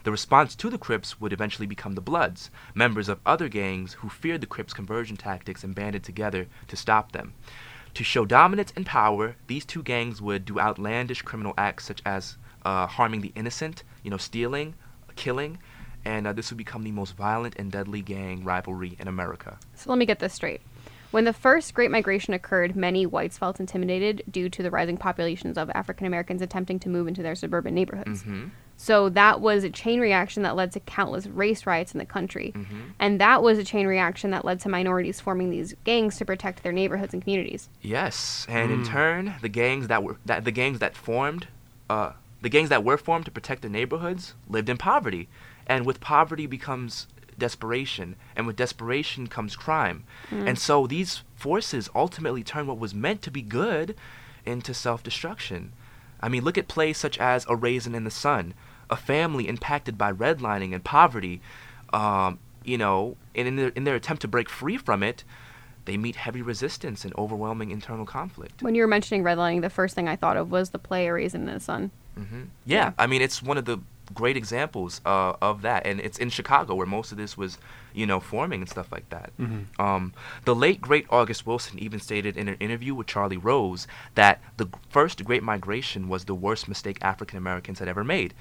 The 0.04 0.10
response 0.10 0.54
to 0.56 0.70
the 0.70 0.78
Crips 0.78 1.20
would 1.20 1.32
eventually 1.32 1.66
become 1.66 1.94
the 1.94 2.00
Bloods, 2.00 2.50
members 2.74 3.08
of 3.08 3.20
other 3.26 3.48
gangs 3.48 3.94
who 3.94 4.08
feared 4.08 4.40
the 4.40 4.46
Crips' 4.46 4.72
conversion 4.72 5.16
tactics 5.16 5.62
and 5.62 5.74
banded 5.74 6.02
together 6.02 6.46
to 6.68 6.76
stop 6.76 7.12
them. 7.12 7.34
To 7.94 8.04
show 8.04 8.24
dominance 8.24 8.72
and 8.76 8.86
power, 8.86 9.36
these 9.48 9.64
two 9.64 9.82
gangs 9.82 10.22
would 10.22 10.44
do 10.44 10.60
outlandish 10.60 11.22
criminal 11.22 11.54
acts 11.58 11.84
such 11.84 12.00
as 12.04 12.36
uh, 12.64 12.86
harming 12.86 13.20
the 13.20 13.32
innocent, 13.34 13.82
you 14.02 14.10
know, 14.10 14.16
stealing, 14.16 14.74
killing, 15.16 15.58
and 16.08 16.26
uh, 16.26 16.32
this 16.32 16.50
would 16.50 16.56
become 16.56 16.84
the 16.84 16.90
most 16.90 17.14
violent 17.16 17.54
and 17.58 17.70
deadly 17.70 18.00
gang 18.00 18.42
rivalry 18.42 18.96
in 18.98 19.08
America. 19.08 19.58
So 19.74 19.90
let 19.90 19.98
me 19.98 20.06
get 20.06 20.20
this 20.20 20.32
straight. 20.32 20.62
When 21.10 21.24
the 21.24 21.32
first 21.34 21.74
Great 21.74 21.90
Migration 21.90 22.32
occurred, 22.34 22.74
many 22.74 23.04
whites 23.04 23.36
felt 23.36 23.60
intimidated 23.60 24.22
due 24.30 24.48
to 24.48 24.62
the 24.62 24.70
rising 24.70 24.96
populations 24.96 25.56
of 25.58 25.70
African 25.70 26.06
Americans 26.06 26.42
attempting 26.42 26.78
to 26.80 26.88
move 26.88 27.08
into 27.08 27.22
their 27.22 27.34
suburban 27.34 27.74
neighborhoods. 27.74 28.24
So 28.76 29.08
that 29.10 29.40
was 29.40 29.64
a 29.64 29.70
chain 29.70 30.00
reaction 30.00 30.42
that 30.44 30.54
led 30.54 30.72
to 30.72 30.80
countless 30.80 31.26
race 31.26 31.66
riots 31.66 31.92
in 31.92 31.98
the 31.98 32.06
country. 32.06 32.54
And 32.98 33.20
that 33.20 33.42
was 33.42 33.58
a 33.58 33.64
chain 33.64 33.86
reaction 33.86 34.30
that 34.30 34.44
led 34.44 34.60
to 34.60 34.68
minorities 34.68 35.20
forming 35.20 35.50
these 35.50 35.74
gangs 35.84 36.16
to 36.18 36.24
protect 36.24 36.62
their 36.62 36.72
neighborhoods 36.72 37.12
and 37.12 37.22
communities. 37.22 37.68
Yes, 37.82 38.46
and 38.48 38.70
in 38.70 38.84
turn, 38.84 39.34
the 39.42 39.48
gangs 39.48 39.88
that 39.88 40.02
were 40.02 40.16
that 40.26 40.44
the 40.44 40.52
gangs 40.52 40.78
that 40.78 40.94
formed, 40.94 41.48
uh, 41.88 42.12
the 42.42 42.50
gangs 42.50 42.68
that 42.68 42.84
were 42.84 42.98
formed 42.98 43.24
to 43.24 43.30
protect 43.30 43.62
the 43.62 43.68
neighborhoods 43.68 44.34
lived 44.48 44.68
in 44.68 44.76
poverty, 44.76 45.28
and 45.68 45.86
with 45.86 46.00
poverty 46.00 46.46
becomes 46.46 47.06
desperation, 47.38 48.16
and 48.34 48.46
with 48.46 48.56
desperation 48.56 49.26
comes 49.26 49.54
crime, 49.54 50.04
and 50.30 50.58
so 50.58 50.86
these 50.86 51.22
forces 51.36 51.88
ultimately 51.94 52.42
turn 52.42 52.66
what 52.66 52.78
was 52.78 52.94
meant 52.94 53.22
to 53.22 53.30
be 53.30 53.42
good 53.42 53.94
into 54.44 54.74
self-destruction. 54.74 55.72
I 56.20 56.28
mean, 56.28 56.42
look 56.42 56.58
at 56.58 56.66
plays 56.66 56.98
such 56.98 57.16
as 57.18 57.46
A 57.48 57.54
Raisin 57.54 57.94
in 57.94 58.02
the 58.04 58.10
Sun, 58.10 58.54
a 58.90 58.96
family 58.96 59.46
impacted 59.46 59.96
by 59.96 60.12
redlining 60.12 60.74
and 60.74 60.82
poverty. 60.82 61.40
Um, 61.92 62.38
you 62.64 62.76
know, 62.76 63.16
and 63.34 63.46
in 63.48 63.56
their, 63.56 63.68
in 63.68 63.84
their 63.84 63.94
attempt 63.94 64.22
to 64.22 64.28
break 64.28 64.48
free 64.48 64.76
from 64.76 65.02
it, 65.02 65.24
they 65.84 65.96
meet 65.96 66.16
heavy 66.16 66.42
resistance 66.42 67.04
and 67.04 67.14
overwhelming 67.16 67.70
internal 67.70 68.04
conflict. 68.04 68.62
When 68.62 68.74
you 68.74 68.82
were 68.82 68.88
mentioning 68.88 69.22
redlining, 69.22 69.62
the 69.62 69.70
first 69.70 69.94
thing 69.94 70.08
I 70.08 70.16
thought 70.16 70.36
of 70.36 70.50
was 70.50 70.70
the 70.70 70.78
play 70.78 71.06
A 71.06 71.12
Raisin 71.12 71.48
in 71.48 71.54
the 71.54 71.60
Sun. 71.60 71.90
hmm 72.14 72.42
Yeah, 72.66 72.92
I 72.98 73.06
mean, 73.06 73.22
it's 73.22 73.42
one 73.42 73.56
of 73.56 73.64
the 73.64 73.78
great 74.14 74.36
examples 74.36 75.00
uh, 75.04 75.34
of 75.40 75.62
that, 75.62 75.86
and 75.86 76.00
it's 76.00 76.18
in 76.18 76.30
Chicago 76.30 76.74
where 76.74 76.86
most 76.86 77.12
of 77.12 77.18
this 77.18 77.36
was, 77.36 77.58
you 77.92 78.06
know, 78.06 78.20
forming 78.20 78.60
and 78.60 78.68
stuff 78.68 78.90
like 78.92 79.08
that. 79.10 79.32
Um, 79.78 80.12
the 80.44 80.54
late 80.54 80.80
great 80.80 81.06
August 81.10 81.46
Wilson 81.46 81.78
even 81.78 82.00
stated 82.00 82.36
in 82.36 82.48
an 82.48 82.56
interview 82.60 82.94
with 82.94 83.06
Charlie 83.06 83.36
Rose 83.36 83.86
that 84.14 84.40
the 84.56 84.66
g- 84.66 84.72
first 84.90 85.24
Great 85.24 85.42
Migration 85.42 86.08
was 86.08 86.24
the 86.24 86.34
worst 86.34 86.68
mistake 86.68 86.98
African 87.02 87.38
Americans 87.38 87.78
had 87.78 87.88
ever 87.88 88.04
made. 88.04 88.34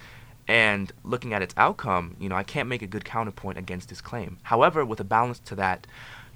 And 0.50 0.94
looking 1.04 1.34
at 1.34 1.42
its 1.42 1.54
outcome, 1.58 2.16
you 2.20 2.30
know, 2.30 2.36
I 2.36 2.44
can't 2.44 2.70
make 2.70 2.82
a 2.82 2.88
good 2.88 3.04
counterpoint 3.04 3.58
against 3.58 3.90
his 3.90 4.00
claim. 4.00 4.38
However, 4.44 4.86
with 4.86 5.00
a 5.02 5.04
balance 5.04 5.40
to 5.40 5.56
that, 5.56 5.86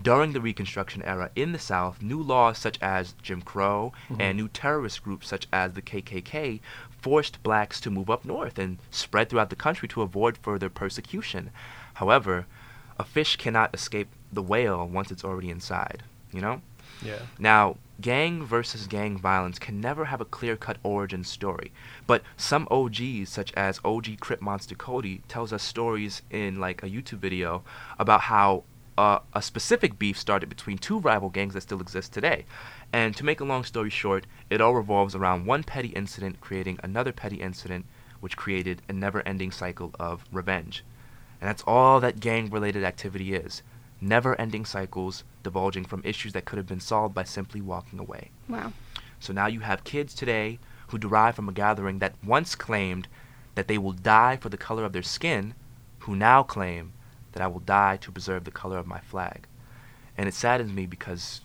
during 0.02 0.34
the 0.34 0.41
Reconstruction 0.41 1.02
era 1.04 1.30
in 1.36 1.52
the 1.54 1.60
South, 1.60 2.02
new 2.02 2.22
laws 2.22 2.58
such 2.58 2.78
as 2.82 3.13
Jim 3.22 3.41
Crow 3.41 3.94
and 4.20 4.36
new 4.36 4.48
terrorist 4.50 5.04
groups 5.04 5.28
such 5.30 5.48
as 5.54 5.74
the 5.74 5.82
KKK 5.82 6.60
forced 7.02 7.42
blacks 7.44 7.82
to 7.82 7.90
move 7.90 8.10
up 8.10 8.24
north 8.26 8.58
and 8.60 8.78
spread 8.90 9.30
throughout 9.30 9.50
the 9.50 9.56
country 9.56 9.88
to 9.90 10.02
avoid 10.02 10.38
further 10.38 10.70
persecution. 10.70 11.52
However, 11.96 12.46
a 12.98 13.04
fish 13.04 13.36
cannot 13.36 13.74
escape 13.74 14.10
the 14.32 14.42
whale 14.42 14.88
once 14.88 15.12
it's 15.12 15.26
already 15.26 15.50
inside, 15.50 16.04
you 16.32 16.42
know? 16.42 16.62
Yeah. 17.04 17.20
Now, 17.40 17.78
gang 18.00 18.44
versus 18.46 18.88
gang 18.88 19.18
violence 19.18 19.60
can 19.60 19.82
never 19.82 20.06
have 20.06 20.22
a 20.22 20.26
clear 20.26 20.56
cut 20.56 20.78
origin 20.84 21.24
story, 21.24 21.72
but 22.06 22.22
some 22.38 22.68
OGs, 22.70 23.30
such 23.30 23.52
as 23.54 23.80
OG 23.84 24.20
Crip 24.20 24.42
Monster 24.42 24.76
Kody, 24.76 25.22
tells 25.28 25.52
us 25.52 25.64
stories 25.64 26.22
in 26.30 26.60
like 26.60 26.84
a 26.84 26.90
YouTube 26.90 27.20
video 27.20 27.64
about 27.98 28.22
how 28.22 28.64
uh, 29.02 29.20
a 29.34 29.42
specific 29.42 29.98
beef 29.98 30.16
started 30.16 30.48
between 30.48 30.78
two 30.78 31.00
rival 31.00 31.30
gangs 31.30 31.56
that 31.56 31.62
still 31.62 31.82
exist 31.82 32.14
today. 32.14 32.46
And 32.94 33.18
to 33.18 33.26
make 33.26 33.40
a 33.40 33.44
long 33.44 33.64
story 33.64 33.90
short, 33.90 34.28
it 34.52 34.62
all 34.62 34.76
revolves 34.76 35.16
around 35.16 35.48
one 35.48 35.64
petty 35.64 35.88
incident 35.88 36.40
creating 36.40 36.80
another 36.84 37.12
petty 37.12 37.38
incident, 37.38 37.88
which 38.20 38.38
created 38.38 38.84
a 38.88 38.94
never 38.94 39.28
ending 39.28 39.50
cycle 39.50 39.92
of 40.00 40.24
revenge. 40.32 40.84
And 41.40 41.50
that's 41.50 41.64
all 41.66 42.00
that 42.00 42.20
gang 42.20 42.52
related 42.52 42.84
activity 42.84 43.34
is 43.34 43.64
never 44.00 44.40
ending 44.40 44.66
cycles 44.66 45.24
divulging 45.42 45.86
from 45.86 46.04
issues 46.06 46.34
that 46.34 46.46
could 46.46 46.58
have 46.58 46.68
been 46.68 46.80
solved 46.80 47.16
by 47.16 47.24
simply 47.24 47.60
walking 47.60 47.98
away. 47.98 48.30
Wow. 48.48 48.72
So 49.20 49.34
now 49.34 49.48
you 49.48 49.62
have 49.62 49.84
kids 49.84 50.14
today 50.14 50.60
who 50.90 51.00
derive 51.00 51.36
from 51.36 51.50
a 51.50 51.54
gathering 51.54 51.98
that 52.00 52.14
once 52.24 52.54
claimed 52.54 53.08
that 53.56 53.68
they 53.68 53.80
will 53.80 53.94
die 53.94 54.38
for 54.38 54.50
the 54.50 54.58
color 54.58 54.86
of 54.86 54.94
their 54.94 55.02
skin, 55.02 55.56
who 56.02 56.16
now 56.16 56.44
claim 56.44 56.94
that 57.34 57.41
I 57.44 57.48
will 57.48 57.60
die 57.62 57.98
to 57.98 58.12
preserve 58.12 58.44
the 58.44 58.52
color 58.52 58.78
of 58.78 58.88
my 58.88 59.00
flag. 59.00 59.48
And 60.17 60.28
it 60.28 60.34
saddens 60.34 60.72
me 60.74 60.86
because 60.86 61.41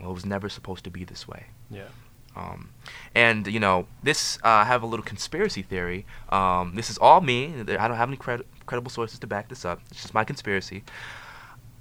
well, 0.00 0.10
it 0.10 0.14
was 0.14 0.26
never 0.26 0.48
supposed 0.48 0.84
to 0.84 0.90
be 0.90 1.04
this 1.04 1.26
way. 1.28 1.46
Yeah. 1.70 1.88
Um, 2.36 2.70
and 3.14 3.46
you 3.46 3.58
know, 3.60 3.86
this 4.02 4.38
uh, 4.44 4.48
I 4.48 4.64
have 4.64 4.82
a 4.82 4.86
little 4.86 5.04
conspiracy 5.04 5.62
theory. 5.62 6.06
Um, 6.28 6.74
this 6.76 6.88
is 6.90 6.96
all 6.98 7.20
me. 7.20 7.54
I 7.68 7.88
don't 7.88 7.96
have 7.96 8.08
any 8.08 8.16
cred- 8.16 8.44
credible 8.66 8.90
sources 8.90 9.18
to 9.18 9.26
back 9.26 9.48
this 9.48 9.64
up. 9.64 9.80
It's 9.90 10.02
just 10.02 10.14
my 10.14 10.22
conspiracy. 10.24 10.84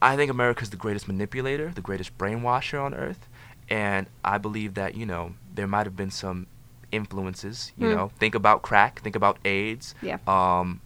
I 0.01 0.15
think 0.15 0.31
America's 0.31 0.69
the 0.69 0.77
greatest 0.77 1.07
manipulator, 1.07 1.71
the 1.75 1.81
greatest 1.81 2.17
brainwasher 2.17 2.81
on 2.81 2.93
earth, 2.93 3.27
and 3.69 4.07
I 4.23 4.37
believe 4.37 4.73
that 4.75 4.95
you 4.95 5.05
know 5.05 5.33
there 5.53 5.67
might 5.67 5.85
have 5.85 5.95
been 5.95 6.09
some 6.11 6.47
influences. 6.91 7.71
You 7.77 7.89
Hmm. 7.89 7.95
know, 7.95 8.11
think 8.17 8.33
about 8.35 8.61
crack, 8.63 9.01
think 9.01 9.15
about 9.15 9.37
AIDS. 9.45 9.93
Yeah. 10.01 10.17
Um, 10.27 10.81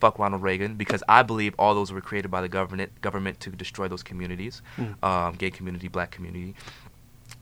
fuck 0.00 0.18
Ronald 0.18 0.42
Reagan 0.42 0.74
because 0.76 1.02
I 1.08 1.22
believe 1.22 1.54
all 1.58 1.74
those 1.74 1.92
were 1.92 2.00
created 2.00 2.30
by 2.30 2.40
the 2.40 2.48
government 2.48 3.00
government 3.00 3.40
to 3.40 3.50
destroy 3.50 3.88
those 3.88 4.02
communities, 4.02 4.62
Mm. 4.76 5.02
um, 5.02 5.34
gay 5.34 5.50
community, 5.50 5.88
black 5.88 6.10
community. 6.10 6.54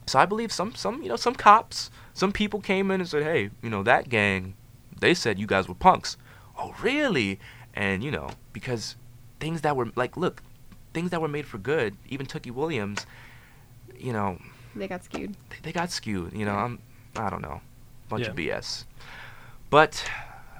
So 0.05 0.19
I 0.19 0.25
believe 0.25 0.51
some 0.51 0.73
some 0.75 1.01
you 1.03 1.09
know 1.09 1.15
some 1.17 1.35
cops, 1.35 1.89
some 2.13 2.31
people 2.31 2.59
came 2.61 2.91
in 2.91 3.01
and 3.01 3.09
said, 3.09 3.23
hey, 3.23 3.49
you 3.61 3.69
know 3.69 3.83
that 3.83 4.09
gang, 4.09 4.53
they 4.99 5.13
said 5.13 5.37
you 5.39 5.47
guys 5.47 5.67
were 5.67 5.75
punks. 5.75 6.17
Oh 6.57 6.73
really? 6.81 7.39
And 7.73 8.03
you 8.03 8.11
know 8.11 8.29
because 8.53 8.95
things 9.39 9.61
that 9.61 9.75
were 9.75 9.89
like 9.95 10.17
look, 10.17 10.41
things 10.93 11.11
that 11.11 11.21
were 11.21 11.27
made 11.27 11.45
for 11.45 11.57
good, 11.59 11.95
even 12.09 12.25
Tookie 12.25 12.51
Williams, 12.51 13.05
you 13.99 14.11
know 14.13 14.39
They 14.75 14.87
got 14.87 15.03
skewed. 15.03 15.35
they, 15.49 15.57
they 15.63 15.71
got 15.71 15.91
skewed. 15.91 16.33
You 16.33 16.45
know 16.45 16.55
I'm 16.55 16.79
I 17.15 17.29
don't 17.29 17.41
know, 17.41 17.61
bunch 18.09 18.27
of 18.27 18.35
BS. 18.35 18.85
But 19.69 20.03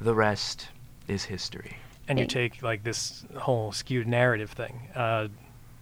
the 0.01 0.13
rest 0.13 0.69
is 1.07 1.25
history. 1.25 1.77
And 2.07 2.17
you 2.19 2.25
take 2.25 2.61
like 2.61 2.83
this 2.83 3.25
whole 3.37 3.71
skewed 3.71 4.07
narrative 4.07 4.51
thing. 4.51 4.87
Uh, 4.95 5.27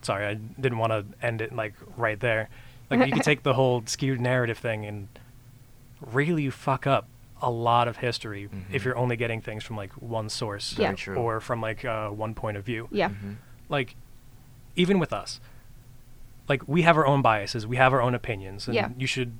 sorry, 0.01 0.25
I 0.25 0.33
didn't 0.35 0.77
want 0.79 0.91
to 0.91 1.05
end 1.25 1.41
it 1.41 1.53
like 1.55 1.73
right 1.97 2.19
there. 2.19 2.49
Like 2.89 3.05
you 3.07 3.13
could 3.13 3.23
take 3.31 3.43
the 3.43 3.53
whole 3.53 3.83
skewed 3.85 4.19
narrative 4.21 4.57
thing 4.57 4.85
and 4.85 5.07
really 6.01 6.49
fuck 6.49 6.85
up 6.87 7.07
a 7.41 7.49
lot 7.51 7.87
of 7.87 7.97
history 7.97 8.49
if 8.71 8.81
Mhm. 8.81 8.85
you're 8.85 8.97
only 8.97 9.15
getting 9.17 9.41
things 9.41 9.63
from 9.63 9.75
like 9.75 9.91
one 9.93 10.29
source 10.29 10.77
Yeah. 10.77 10.93
Or 11.15 11.39
from 11.39 11.61
like 11.61 11.83
uh, 11.85 12.09
one 12.09 12.33
point 12.33 12.57
of 12.57 12.65
view. 12.65 12.87
Yeah. 12.91 13.09
Mhm. 13.09 13.35
Like 13.69 13.95
even 14.75 14.99
with 14.99 15.11
us, 15.13 15.39
like 16.47 16.67
we 16.67 16.83
have 16.83 16.95
our 16.97 17.05
own 17.05 17.21
biases, 17.21 17.65
we 17.67 17.75
have 17.77 17.91
our 17.93 18.01
own 18.01 18.13
opinions, 18.15 18.67
and 18.67 18.75
Yeah. 18.75 18.89
you 18.97 19.07
should 19.07 19.33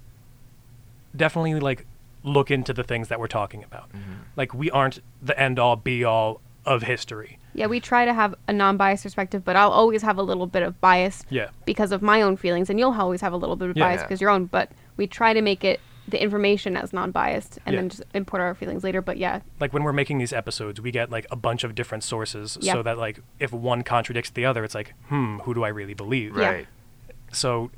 definitely 1.15 1.60
like 1.60 1.86
look 2.24 2.50
into 2.52 2.74
the 2.74 2.84
things 2.84 3.08
that 3.10 3.19
we're 3.19 3.28
talking 3.28 3.63
about. 3.63 3.91
Mhm. 3.93 4.00
Like 4.36 4.54
we 4.54 4.69
aren't 4.71 5.00
the 5.21 5.39
end 5.39 5.60
all 5.60 5.76
be 5.76 6.04
all 6.04 6.41
of 6.65 6.84
history. 6.84 7.38
Yeah, 7.54 7.67
we 7.67 7.80
try 7.80 8.06
to 8.06 8.13
have 8.13 8.36
a 8.47 8.54
non-biased 8.54 9.04
perspective, 9.04 9.45
but 9.45 9.56
I'll 9.56 9.71
always 9.71 10.01
have 10.01 10.17
a 10.17 10.23
little 10.23 10.47
bit 10.47 10.63
of 10.63 10.80
bias 10.82 11.23
Yeah. 11.30 11.49
because 11.65 11.91
of 11.91 12.01
my 12.01 12.21
own 12.21 12.38
feelings, 12.38 12.69
and 12.69 12.80
you'll 12.80 12.93
always 12.93 13.21
have 13.21 13.34
a 13.34 13.38
little 13.38 13.56
bit 13.56 13.69
of 13.69 13.78
Yeah. 13.78 13.86
bias 13.88 13.99
Yeah. 14.01 14.04
because 14.08 14.21
your 14.21 14.30
own. 14.30 14.45
But 14.45 14.71
we 14.97 15.08
try 15.08 15.34
to 15.34 15.41
make 15.41 15.63
it 15.63 15.80
the 16.08 16.21
information 16.21 16.78
as 16.78 16.93
non-biased, 16.93 17.58
and 17.65 17.73
Yeah. 17.73 17.82
then 17.82 17.89
just 17.89 18.04
import 18.13 18.41
our 18.41 18.54
feelings 18.54 18.84
later. 18.84 19.01
But 19.01 19.17
yeah, 19.17 19.39
like 19.60 19.73
when 19.73 19.84
we're 19.84 19.93
making 19.93 20.17
these 20.19 20.34
episodes, 20.34 20.80
we 20.80 20.91
get 20.91 21.10
like 21.10 21.25
a 21.32 21.36
bunch 21.36 21.63
of 21.63 21.73
different 21.75 22.04
sources, 22.04 22.58
Yeah. 22.62 22.73
so 22.73 22.84
that 22.84 22.97
like 22.97 23.19
if 23.39 23.51
one 23.51 23.82
contradicts 23.84 24.30
the 24.30 24.45
other, 24.45 24.63
it's 24.63 24.75
like, 24.75 24.93
hmm, 25.08 25.39
who 25.39 25.54
do 25.54 25.63
I 25.63 25.69
really 25.69 25.93
believe? 25.95 26.38
Yeah. 26.38 26.49
Right. 26.49 26.67
So 27.32 27.71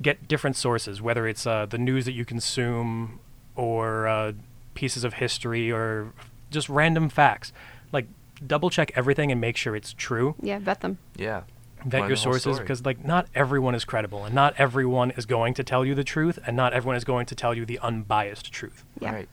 get 0.00 0.26
different 0.28 0.56
sources, 0.56 1.02
whether 1.02 1.26
it's 1.26 1.46
uh, 1.46 1.66
the 1.66 1.78
news 1.78 2.04
that 2.06 2.12
you 2.12 2.24
consume, 2.24 3.20
or 3.56 4.06
uh, 4.06 4.32
pieces 4.74 5.04
of 5.04 5.14
history, 5.14 5.70
or 5.70 6.12
just 6.50 6.68
random 6.68 7.08
facts. 7.08 7.52
Like 7.92 8.06
double 8.44 8.70
check 8.70 8.90
everything 8.96 9.30
and 9.30 9.40
make 9.40 9.56
sure 9.56 9.76
it's 9.76 9.92
true. 9.92 10.34
yeah, 10.42 10.58
vet 10.58 10.80
them. 10.80 10.98
Yeah. 11.16 11.42
Vet 11.84 12.00
Learn 12.00 12.10
your 12.10 12.16
sources 12.16 12.58
because 12.58 12.84
like 12.84 13.04
not 13.04 13.26
everyone 13.34 13.74
is 13.74 13.84
credible, 13.84 14.24
and 14.24 14.34
not 14.34 14.54
everyone 14.58 15.10
is 15.12 15.24
going 15.26 15.54
to 15.54 15.62
tell 15.62 15.84
you 15.84 15.94
the 15.94 16.02
truth, 16.04 16.38
and 16.46 16.56
not 16.56 16.72
everyone 16.72 16.96
is 16.96 17.04
going 17.04 17.26
to 17.26 17.34
tell 17.34 17.54
you 17.54 17.64
the 17.64 17.78
unbiased 17.80 18.50
truth. 18.50 18.84
Yeah. 18.98 19.12
Right. 19.14 19.28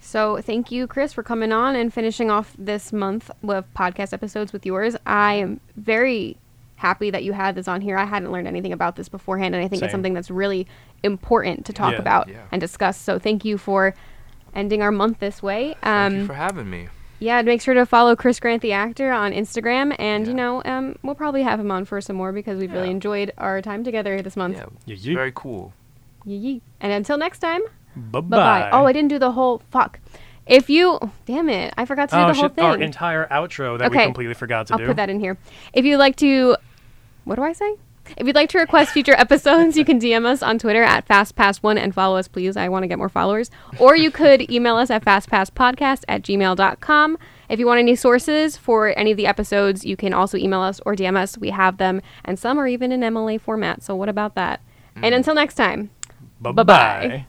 So 0.00 0.40
thank 0.42 0.70
you, 0.70 0.86
Chris, 0.86 1.12
for 1.12 1.22
coming 1.22 1.52
on 1.52 1.76
and 1.76 1.92
finishing 1.92 2.30
off 2.30 2.54
this 2.58 2.92
month 2.92 3.30
with 3.42 3.64
podcast 3.74 4.12
episodes 4.12 4.52
with 4.52 4.66
yours. 4.66 4.96
I 5.06 5.34
am 5.34 5.60
very 5.76 6.36
happy 6.76 7.10
that 7.10 7.22
you 7.22 7.32
had 7.34 7.54
this 7.54 7.68
on 7.68 7.82
here. 7.82 7.96
I 7.98 8.04
hadn't 8.04 8.32
learned 8.32 8.48
anything 8.48 8.72
about 8.72 8.96
this 8.96 9.08
beforehand, 9.08 9.54
and 9.54 9.62
I 9.64 9.68
think 9.68 9.82
it's 9.82 9.92
something 9.92 10.14
that's 10.14 10.30
really 10.30 10.66
important 11.02 11.66
to 11.66 11.72
talk 11.72 11.92
Yeah. 11.92 11.98
about 11.98 12.28
Yeah. 12.28 12.42
and 12.50 12.60
discuss. 12.60 12.98
So 12.98 13.18
thank 13.18 13.44
you 13.44 13.58
for 13.58 13.94
ending 14.54 14.82
our 14.82 14.90
month 14.90 15.18
this 15.20 15.42
way. 15.42 15.76
Thank 15.82 16.14
you 16.14 16.20
Um, 16.22 16.26
for 16.26 16.34
having 16.34 16.68
me. 16.70 16.88
Yeah, 17.20 17.40
make 17.42 17.60
sure 17.62 17.74
to 17.74 17.86
follow 17.86 18.16
Chris 18.16 18.40
Grant, 18.40 18.60
the 18.62 18.72
actor, 18.72 19.12
on 19.12 19.32
Instagram, 19.32 19.94
and 19.98 20.26
you 20.26 20.34
know, 20.34 20.62
um, 20.64 20.96
we'll 21.02 21.14
probably 21.14 21.42
have 21.42 21.60
him 21.60 21.70
on 21.70 21.84
for 21.84 22.00
some 22.00 22.16
more 22.16 22.32
because 22.32 22.58
we've 22.58 22.72
really 22.72 22.90
enjoyed 22.90 23.32
our 23.38 23.62
time 23.62 23.84
together 23.84 24.20
this 24.22 24.36
month. 24.36 24.56
Yeah. 24.56 24.66
Yeah, 24.86 24.94
it's 24.94 25.04
Very 25.04 25.32
cool. 25.34 25.72
Yee 26.24 26.36
yee. 26.36 26.62
And 26.80 26.92
until 26.92 27.16
next 27.16 27.38
time. 27.38 27.60
Bye 27.96 28.20
Bye 28.20 28.36
bye. 28.36 28.70
Oh, 28.72 28.86
I 28.86 28.92
didn't 28.92 29.08
do 29.08 29.18
the 29.18 29.32
whole 29.32 29.62
fuck. 29.70 29.98
If 30.46 30.68
you, 30.70 30.98
damn 31.26 31.48
it, 31.48 31.72
I 31.76 31.84
forgot 31.84 32.08
to 32.10 32.16
do 32.16 32.22
Oh 32.22 32.26
the 32.28 32.34
whole 32.34 32.48
shit! 32.48 32.58
Our 32.58 32.72
thing. 32.74 32.82
entire 32.82 33.26
outro 33.28 33.78
that 33.78 33.90
we 33.90 33.98
completely 33.98 34.34
forgot 34.34 34.66
to 34.68 34.72
I'll 34.74 34.78
do. 34.78 34.86
put 34.86 34.96
that 34.96 35.08
in 35.10 35.20
here. 35.20 35.38
If 35.72 35.84
you'd 35.84 35.98
like 35.98 36.16
to, 36.16 36.56
what 37.24 37.36
do 37.36 37.42
I 37.42 37.52
say? 37.52 37.74
If 38.16 38.26
you'd 38.26 38.36
like 38.36 38.50
to 38.50 38.58
request 38.58 38.92
future 38.92 39.14
episodes, 39.14 39.76
you 39.76 39.84
can 39.84 40.00
DM 40.00 40.26
us 40.26 40.42
on 40.42 40.58
Twitter 40.58 40.82
at 40.82 41.06
FastPass1 41.06 41.78
and 41.78 41.94
follow 41.94 42.16
us, 42.16 42.28
please. 42.28 42.56
I 42.56 42.68
want 42.68 42.82
to 42.82 42.88
get 42.88 42.98
more 42.98 43.08
followers. 43.08 43.50
Or 43.78 43.96
you 43.96 44.10
could 44.10 44.50
email 44.50 44.76
us 44.76 44.90
at 44.90 45.04
FastPassPodcast 45.04 46.04
at 46.08 46.22
gmail.com. 46.22 47.18
If 47.48 47.58
you 47.58 47.66
want 47.66 47.78
any 47.78 47.96
sources 47.96 48.56
for 48.56 48.96
any 48.98 49.10
of 49.10 49.16
the 49.16 49.26
episodes, 49.26 49.84
you 49.84 49.96
can 49.96 50.12
also 50.12 50.36
email 50.36 50.60
us 50.60 50.80
or 50.86 50.94
DM 50.94 51.16
us. 51.16 51.36
We 51.36 51.50
have 51.50 51.78
them, 51.78 52.00
and 52.24 52.38
some 52.38 52.58
are 52.58 52.68
even 52.68 52.92
in 52.92 53.00
MLA 53.00 53.40
format. 53.40 53.82
So, 53.82 53.96
what 53.96 54.08
about 54.08 54.34
that? 54.36 54.60
And 54.94 55.12
mm. 55.12 55.16
until 55.16 55.34
next 55.34 55.54
time, 55.54 55.90
Bye 56.40 56.52
bye. 56.52 57.26